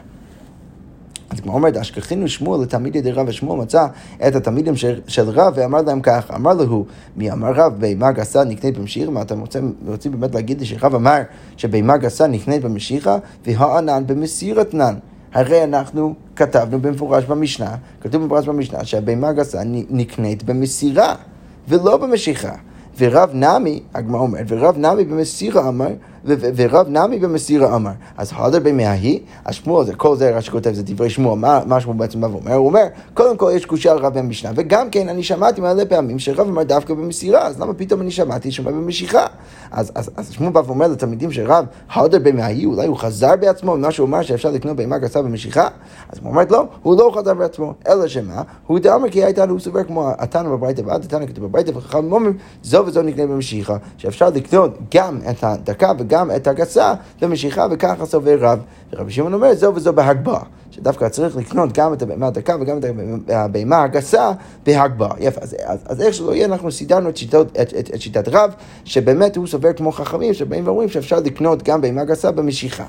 אז 1.30 1.40
כמו 1.40 1.54
אומרת, 1.54 1.78
אשכחינו 1.78 2.28
שמואל 2.28 2.62
לתלמידי 2.62 3.02
דרב 3.02 3.28
ושמואל 3.28 3.60
מצא 3.60 3.88
את 4.28 4.36
התלמידים 4.36 4.76
של, 4.76 5.00
של 5.08 5.30
רב 5.30 5.54
ואמר 5.56 5.82
להם 5.82 6.02
ככה, 6.02 6.36
אמר 6.36 6.54
לו, 6.54 6.86
מי 7.16 7.32
אמר 7.32 7.52
רב 7.56 7.74
בהמה 7.80 8.12
גסה 8.12 8.44
נקנית 8.44 8.78
במשיכה? 8.78 9.12
מה 9.12 9.22
אתם 9.22 9.40
רוצים, 9.40 9.74
רוצים 9.88 10.12
באמת 10.12 10.36
להגיד 10.36 10.60
לי 10.60 10.66
שרב 10.66 10.96
אמר 10.96 11.22
שבהמה 11.58 11.98
גסה 11.98 12.28
נקנית 12.28 12.62
במשיכה 12.62 13.18
והענן 13.46 14.04
במסירתנן. 14.08 14.96
הרי 15.34 15.64
אנחנו 15.64 16.14
כתבנו 16.36 16.82
במפורש 16.82 17.26
במשנה, 17.26 17.76
כתוב 18.02 18.22
במפורש 18.22 18.48
במשנה 18.48 18.86
שהבהמה 18.86 19.34
גסה 19.34 19.62
נקנית 19.90 20.44
במסירה 20.44 21.16
ולא 21.68 21.98
במשיכה. 21.98 22.56
ורב 22.98 23.30
נמי, 23.34 23.84
הגמרא 23.94 24.22
אומרת, 24.22 24.46
ורב 24.48 24.78
נמי 24.78 25.06
במסירה 25.06 25.68
אמר, 25.68 25.90
ורב 26.26 26.88
נמי 26.90 27.20
במסירה 27.20 27.76
אמר. 27.76 27.92
אז 28.18 28.32
הדר 28.36 28.60
בימי 28.60 28.86
ההיא, 28.86 29.20
השמואל, 29.46 29.86
זה 29.86 29.96
כל 29.96 30.16
זה 30.16 30.38
רש"י 30.38 30.52
כותב, 30.52 30.74
זה 30.74 30.84
דברי 30.84 31.10
שמואל, 31.10 31.40
מה, 31.40 31.62
מה 31.66 31.80
שמואל 31.80 31.98
בעצם 31.98 32.22
בא 32.22 32.28
ואומר? 32.28 32.54
הוא 32.54 32.68
אומר, 32.68 32.84
קודם 33.14 33.38
כל 33.38 33.52
יש 33.56 33.66
קושייה 33.66 33.94
על 33.94 34.00
רב 34.00 34.20
במשנה, 34.20 34.52
וגם 34.56 34.90
כן 34.90 35.10
אני 35.10 35.24
שמעתי 35.24 35.62
מלא 35.62 35.86
פעמים 35.86 36.20
שרב 36.20 36.48
אמר 36.48 36.64
דווקא 36.64 36.94
במסירה, 36.94 37.48
אז 37.48 37.60
למה 37.60 37.74
פתאום 37.74 38.02
אני 38.02 38.12
שמעתי 38.12 38.50
אומר 38.60 38.72
במשיכה? 38.72 39.26
אז, 39.72 39.92
אז, 39.96 40.12
אז 40.18 40.32
שמואל 40.32 40.52
בא 40.52 40.62
ואומר 40.66 40.88
לתלמידים 40.88 41.32
של 41.32 41.52
רב, 41.52 41.66
הדר 41.94 42.20
בימי 42.20 42.42
ההיא, 42.42 42.68
אולי 42.68 42.88
הוא 42.88 42.98
חזר 42.98 43.36
בעצמו 43.36 43.78
ממה 43.78 43.92
שהוא 43.92 44.08
אמר 44.08 44.22
שאפשר 44.22 44.52
לקנות 44.52 44.76
בהמה 44.76 44.98
גסה 44.98 45.22
במשיכה? 45.22 45.68
אז 46.10 46.20
הוא 46.22 46.30
אומר, 46.30 46.44
לא, 46.50 46.66
הוא 46.84 46.98
לא 46.98 47.12
חזר 47.16 47.34
בעצמו, 47.34 47.74
אלא 47.88 48.08
שמה? 48.08 48.42
הוא 48.68 48.80
דאמר 48.80 49.10
כי 49.10 49.24
הייתה 49.24 49.44
הוא 49.44 49.60
סובר 49.60 49.84
כמו 49.84 50.10
התנא 50.18 50.50
בברייתא, 50.50 50.82
ועד 50.86 51.04
התנא 51.04 51.26
כתוב 51.26 51.46
בברייתא, 51.46 51.72
וחכמים 51.76 52.14
אומרים, 52.14 52.38
זו 52.64 52.84
וזו 52.86 53.02
נקנה 53.02 53.28
במשיכה, 53.28 53.78
שאפשר 53.98 54.30
לקנות 54.30 54.78
גם 54.96 55.20
את 55.30 55.44
הדקה 55.44 55.94
וגם 56.12 56.32
את 56.36 56.48
הגסה 56.48 56.94
במשיכה, 57.22 57.68
וככה 57.72 58.06
סובר 58.06 58.38
רב. 58.40 58.60
ורבי 58.94 59.12
שמעון 59.12 59.34
אומר, 59.34 59.54
זו 59.54 59.72
וזו 59.76 59.94
בהגבהה. 59.94 60.44
שדווקא 60.72 61.10
צריך 61.10 61.36
לקנות 61.36 61.72
גם 61.74 61.94
את 61.94 62.02
הבהמה 62.02 62.28
הדקה 62.28 62.56
וגם 62.62 62.78
את 62.78 62.84
הבהמה 63.30 63.84
הגסה 63.84 64.32
בהגבהה. 64.66 65.12
יפה, 65.20 65.42
אז, 65.42 65.56
אז, 65.64 65.80
אז 65.86 66.02
איך 66.02 66.14
שלא 66.14 66.36
יהיה, 66.36 66.46
אנחנו 66.46 66.72
סידרנו 66.72 67.10
את, 67.10 67.18
שיטות, 67.18 67.48
את, 67.62 67.74
את, 67.80 67.92
את 67.96 68.02
שיטת 68.02 68.28
רב, 68.28 68.54
שבאמת 68.86 69.36
הוא 69.36 69.48
סובר 69.48 69.74
כמו 69.74 69.92
חכמים, 69.92 70.34
שבאים 70.34 70.68
ואומרים 70.68 70.90
שאפשר 70.90 71.20
לקנות 71.20 71.64
גם 71.64 71.82
בהמה 71.82 72.04
גסה 72.04 72.32
במשיכה. 72.32 72.86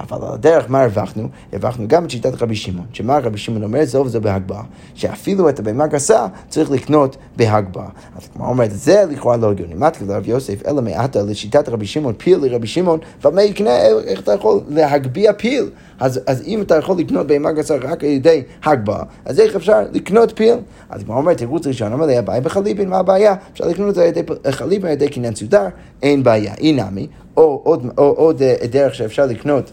אבל 0.00 0.26
על 0.26 0.34
הדרך, 0.34 0.70
מה 0.70 0.82
הרווחנו? 0.82 1.28
הרווחנו 1.52 1.88
גם 1.88 2.04
את 2.04 2.10
שיטת 2.10 2.42
רבי 2.42 2.56
שמעון. 2.56 2.86
שמה 2.92 3.18
רבי 3.18 3.38
שמעון 3.38 3.62
אומר? 3.62 3.84
זו 3.84 3.98
וזו 3.98 4.20
בהגבהה. 4.20 4.62
שאפילו 4.94 5.48
את 5.48 5.58
הבהמה 5.58 5.86
גסה 5.86 6.26
צריך 6.48 6.70
לקנות 6.70 7.16
בהגבהה. 7.36 7.88
אז 8.16 8.28
כמו 8.34 8.46
אומרת, 8.46 8.70
זה 8.70 9.04
לכאורה 9.10 9.36
לא 9.36 9.50
הגיוני. 9.50 9.74
מה 9.74 9.90
תגיד 9.90 10.08
לרב 10.08 10.28
יוסף, 10.28 10.66
אלא 10.66 10.82
מעטה 10.82 11.22
לשיטת 11.22 11.68
רבי 11.68 11.86
שמעון, 11.86 12.14
פיל 12.18 12.38
לרבי 12.42 12.66
שמעון, 12.66 12.98
ומה 13.24 13.42
יקנה, 13.42 13.76
איך 14.04 14.20
אתה 14.20 14.32
יכול 14.32 14.60
להגביה 14.68 15.32
פיל? 15.32 15.70
אז, 16.00 16.20
אז 16.26 16.42
אם 16.46 16.62
אתה 16.62 16.76
יכול 16.76 16.98
לקנות 16.98 17.26
בהמה 17.26 17.52
גסה 17.52 17.76
רק 17.76 18.04
על 18.04 18.10
ידי 18.10 18.42
הגבהה, 18.64 19.02
אז 19.24 19.40
איך 19.40 19.56
אפשר 19.56 19.80
לקנות 19.92 20.32
פיל? 20.36 20.54
אז 20.90 21.02
כמו 21.02 21.16
אומרת, 21.16 21.38
תירוץ 21.38 21.66
ראשון, 21.66 21.92
אבל 21.92 22.10
הבעיה 22.10 22.40
בחליבין, 22.40 22.88
מה 22.88 22.98
הבעיה? 22.98 23.34
אפשר 23.52 23.68
לקנות 23.68 23.88
את 23.88 23.94
זה 23.94 24.02
על 24.02 24.08
ידי 24.08 24.22
חליבין, 24.50 24.86
על 24.86 24.92
ידי 24.92 25.08
קניין 25.08 25.34
סודר, 25.34 25.66
אין 26.02 26.22
בעיה. 26.22 26.54
אינמי, 26.54 27.06
או 27.36 27.62
עוד 27.96 28.42
אה, 28.42 28.66
דרך 28.70 28.94
שאפשר 28.94 29.26
לקנות 29.26 29.70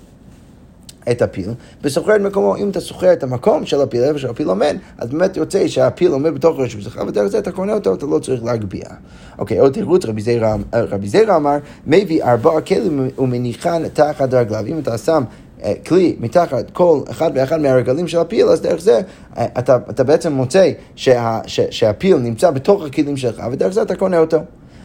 את 1.12 1.22
הפיל, 1.22 1.50
וסוחר 1.84 2.16
את 2.16 2.22
מקומו. 2.22 2.56
אם 2.56 2.70
אתה 2.70 2.80
סוחר 2.80 3.14
את 3.14 3.24
המקום 3.24 3.66
של 3.66 3.82
הפיל, 3.82 4.04
איפה 4.04 4.20
שהפיל 4.20 4.48
עומד, 4.48 4.78
אז 4.98 5.10
באמת 5.10 5.38
יוצא 5.38 5.68
שהפיל 5.68 6.12
עומד 6.12 6.34
בתוך 6.34 6.60
רשת 6.60 6.82
שלך, 6.82 7.02
ודרך 7.08 7.28
זה 7.28 7.40
אתה 7.40 7.52
קונה 7.52 7.74
אותו, 7.74 7.94
אתה 7.94 8.06
לא 8.06 8.20
צריך 8.20 8.44
להגביה. 8.44 8.90
אוקיי, 9.38 9.60
עוד 9.60 9.74
תירוץ, 9.74 10.06
רבי 10.06 11.08
זיירה 11.08 11.36
אמר, 11.36 11.58
מביא 11.88 12.24
ארבע 12.24 12.62
כלים 12.62 13.10
ומניחן 13.18 13.88
תחת 13.88 14.34
רגליו. 14.34 14.66
אם 14.68 14.80
אתה 14.80 14.98
שם 14.98 15.24
אה, 15.64 15.74
כלי 15.88 16.16
מתחת 16.20 16.72
כל 16.72 17.00
אחד 17.10 17.32
ואחד 17.36 17.62
מהרגלים 17.62 18.08
של 18.08 18.20
הפיל, 18.20 18.46
אז 18.46 18.62
דרך 18.62 18.82
זה 18.82 19.02
אה, 19.38 19.46
אתה, 19.60 19.78
אתה 19.90 20.04
בעצם 20.04 20.34
מוצא 20.34 20.72
שה, 20.96 21.40
ש, 21.48 21.60
שהפיל 21.70 22.18
נמצא 22.18 22.52
בתוך 22.52 22.86
הכלים 22.86 23.18
שלך, 23.18 23.44
ודרך 23.52 23.74
זה 23.74 23.82
אתה 23.82 23.96
קונה 23.96 24.18
אותו. 24.18 24.38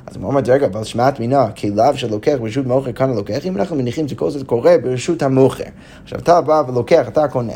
אז 0.06 0.16
הוא 0.16 0.24
אומר, 0.24 0.40
רגע, 0.48 0.66
אבל 0.66 0.84
שמעת 0.84 1.20
מינה, 1.20 1.50
כליו 1.50 1.92
של 1.96 2.10
לוקח 2.10 2.34
ברשות 2.40 2.66
מוכר, 2.66 2.92
כאן 2.92 3.10
הלוקח, 3.10 3.46
אם 3.46 3.56
אנחנו 3.56 3.76
מניחים 3.76 4.08
שכל 4.08 4.30
זה 4.30 4.44
קורה 4.44 4.78
ברשות 4.82 5.22
המוכר. 5.22 5.64
עכשיו, 6.02 6.18
אתה 6.18 6.40
בא 6.40 6.62
ולוקח, 6.68 7.08
אתה 7.08 7.28
קונה, 7.28 7.52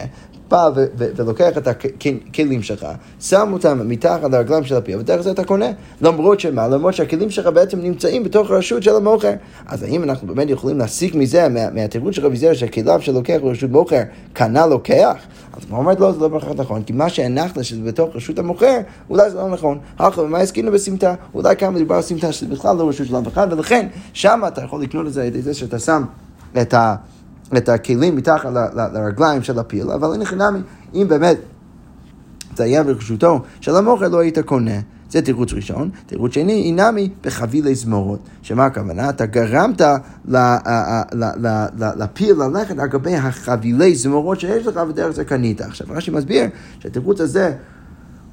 בא 0.49 0.71
ו- 0.77 0.85
ו- 0.99 1.09
ולוקח 1.17 1.59
את 1.59 1.69
הכלים 1.69 2.63
שלך, 2.63 2.87
שם 3.21 3.51
אותם 3.53 3.89
מתחת 3.89 4.31
לרגליים 4.31 4.65
של 4.65 4.77
הפיל, 4.77 4.99
ודרך 4.99 5.21
זה 5.21 5.31
אתה 5.31 5.45
קונה. 5.45 5.67
למרות 6.01 6.41
שמה? 6.41 6.69
למרות 6.69 6.95
שהכלים 6.95 7.31
שלך 7.31 7.47
בעצם 7.47 7.81
נמצאים 7.81 8.25
בתוך 8.25 8.51
הרשות 8.51 8.83
של 8.83 8.97
המוכר. 8.97 9.33
אז 9.67 9.83
האם 9.83 10.03
אנחנו 10.03 10.27
באמת 10.27 10.51
יכולים 10.51 10.79
להסיק 10.79 11.15
מזה, 11.15 11.49
מה, 11.49 11.71
מהתירוץ 11.71 12.15
של 12.15 12.27
רבי 12.27 12.37
זר, 12.37 12.53
שהכליו 12.53 13.01
שלוקח 13.03 13.37
ברשות 13.43 13.71
מוכר, 13.71 14.03
קנה 14.33 14.67
לוקח? 14.67 15.17
אז 15.53 15.63
הוא 15.71 15.79
אומר, 15.79 15.93
לא, 15.99 16.13
זה 16.13 16.21
לא 16.21 16.29
בהכרח 16.29 16.53
נכון, 16.57 16.83
כי 16.83 16.93
מה 16.93 17.09
שהנחת 17.09 17.65
שזה 17.65 17.81
בתוך 17.83 18.11
רשות 18.15 18.39
המוכר, 18.39 18.79
אולי 19.11 19.31
זה 19.31 19.37
לא 19.37 19.49
נכון. 19.49 19.79
אחלה, 19.97 20.25
ומה 20.25 20.39
הסכינו 20.39 20.73
בסמטה? 20.73 21.15
אולי 21.35 21.57
כאן 21.57 21.75
מדובר 21.75 21.95
על 21.95 22.03
סמטה 22.03 22.33
שזה 22.33 22.47
בכלל 22.47 22.77
לא 22.77 22.89
רשות 22.89 23.07
של 23.07 23.17
אף 23.17 23.29
אחד, 23.29 23.53
ולכן 23.53 23.87
שם 24.13 24.41
אתה 24.49 24.63
יכול 24.63 24.83
לקנות 24.83 25.07
את 25.07 25.13
זה 25.13 25.21
על 25.21 25.27
ידי 25.27 25.43
זה 25.43 25.55
שאתה 25.55 25.79
שם 25.79 26.05
את 26.61 26.75
ה... 26.75 26.95
את 27.57 27.69
הכלים 27.69 28.17
מתחת 28.17 28.51
לרגליים 28.75 29.43
של 29.43 29.59
הפיל, 29.59 29.91
אבל 29.91 30.13
אין 30.13 30.25
חינמי, 30.25 30.59
אם 30.95 31.07
באמת 31.09 31.37
זה 32.57 32.65
היה 32.65 32.85
ברשותו 32.85 33.41
של 33.61 33.77
המוכר, 33.77 34.09
לא 34.09 34.19
היית 34.19 34.39
קונה. 34.39 34.81
זה 35.11 35.23
תירוץ 35.23 35.53
ראשון. 35.53 35.91
תירוץ 36.07 36.35
שני, 36.35 36.63
אינמי 36.63 37.09
בחבילי 37.25 37.75
זמורות. 37.75 38.21
שמה 38.43 38.67
הכוונה? 38.67 39.11
אתה 39.11 39.27
גרמת 39.27 39.83
לפיל 41.97 42.37
ללכת 42.37 42.79
על 42.79 42.87
גבי 42.87 43.15
החבילי 43.15 43.95
זמורות 43.95 44.41
שיש 44.41 44.67
לך, 44.67 44.81
ודרך 44.89 45.11
זה 45.11 45.25
קנית. 45.25 45.61
עכשיו, 45.61 45.87
רש"י 45.91 46.11
מסביר 46.11 46.47
שהתירוץ 46.79 47.21
הזה... 47.21 47.53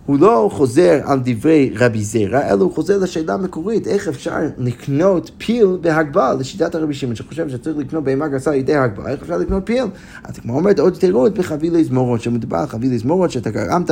הוא 0.06 0.20
לא 0.20 0.50
חוזר 0.54 1.00
על 1.04 1.20
דברי 1.24 1.74
רבי 1.78 2.04
זרע, 2.04 2.50
אלא 2.50 2.64
הוא 2.64 2.72
חוזר 2.74 2.98
לשאלה 2.98 3.34
המקורית, 3.34 3.88
איך 3.88 4.08
אפשר 4.08 4.36
לקנות 4.58 5.32
פיל 5.38 5.78
בהגבל, 5.82 6.38
לשיטת 6.40 6.76
הרבי 6.76 6.94
שמעון, 6.94 7.16
שחושב 7.16 7.50
שצריך 7.50 7.78
לקנות 7.78 8.04
בהמה 8.04 8.28
גסה 8.28 8.52
על 8.52 8.58
ידי 8.58 8.76
הגבל, 8.76 9.08
איך 9.08 9.22
אפשר 9.22 9.38
לקנות 9.38 9.64
פיל? 9.66 9.86
אז 10.24 10.40
כמו 10.40 10.56
אומרת, 10.56 10.80
עוד 10.80 10.94
תירוץ 10.94 11.34
בחבילי 11.36 11.84
זמורות, 11.84 12.22
שמדובר 12.22 12.58
על 12.58 12.68
חבילי 12.68 12.98
זמורות, 12.98 13.32
שאתה 13.32 13.50
גרמת 13.50 13.92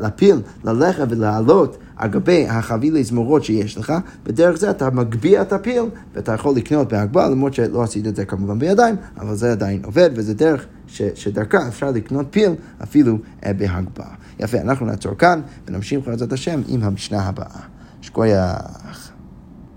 לפיל 0.00 0.36
ללכת 0.64 1.06
ולעלות 1.08 1.76
על 1.96 2.08
גבי 2.08 2.46
החבילי 2.48 3.04
זמורות 3.04 3.44
שיש 3.44 3.78
לך, 3.78 3.92
בדרך 4.24 4.56
זה 4.56 4.70
אתה 4.70 4.90
מגביה 4.90 5.42
את 5.42 5.52
הפיל, 5.52 5.82
ואתה 6.14 6.32
יכול 6.32 6.56
לקנות 6.56 6.92
בהגבל, 6.92 7.28
למרות 7.30 7.54
שלא 7.54 7.82
עשית 7.82 8.06
את 8.06 8.16
זה 8.16 8.24
כמובן 8.24 8.58
בידיים, 8.58 8.96
אבל 9.18 9.34
זה 9.34 9.52
עדיין 9.52 9.80
עובד, 9.84 10.10
וזה 10.14 10.34
דרך 10.34 10.66
ש- 10.86 11.02
שדרכה 11.14 11.68
אפשר 11.68 11.90
לקנות 11.90 12.26
פיל 12.30 12.52
אפילו 12.82 13.18
אה, 13.44 13.52
בהגבל. 13.52 14.04
יפה, 14.40 14.58
אנחנו 14.60 14.86
נעצור 14.86 15.14
כאן 15.14 15.40
ונמשיך 15.66 16.08
בעזרת 16.08 16.32
השם 16.32 16.62
עם 16.68 16.82
המשנה 16.82 17.22
הבאה. 17.22 17.60
שקוייך. 18.02 19.05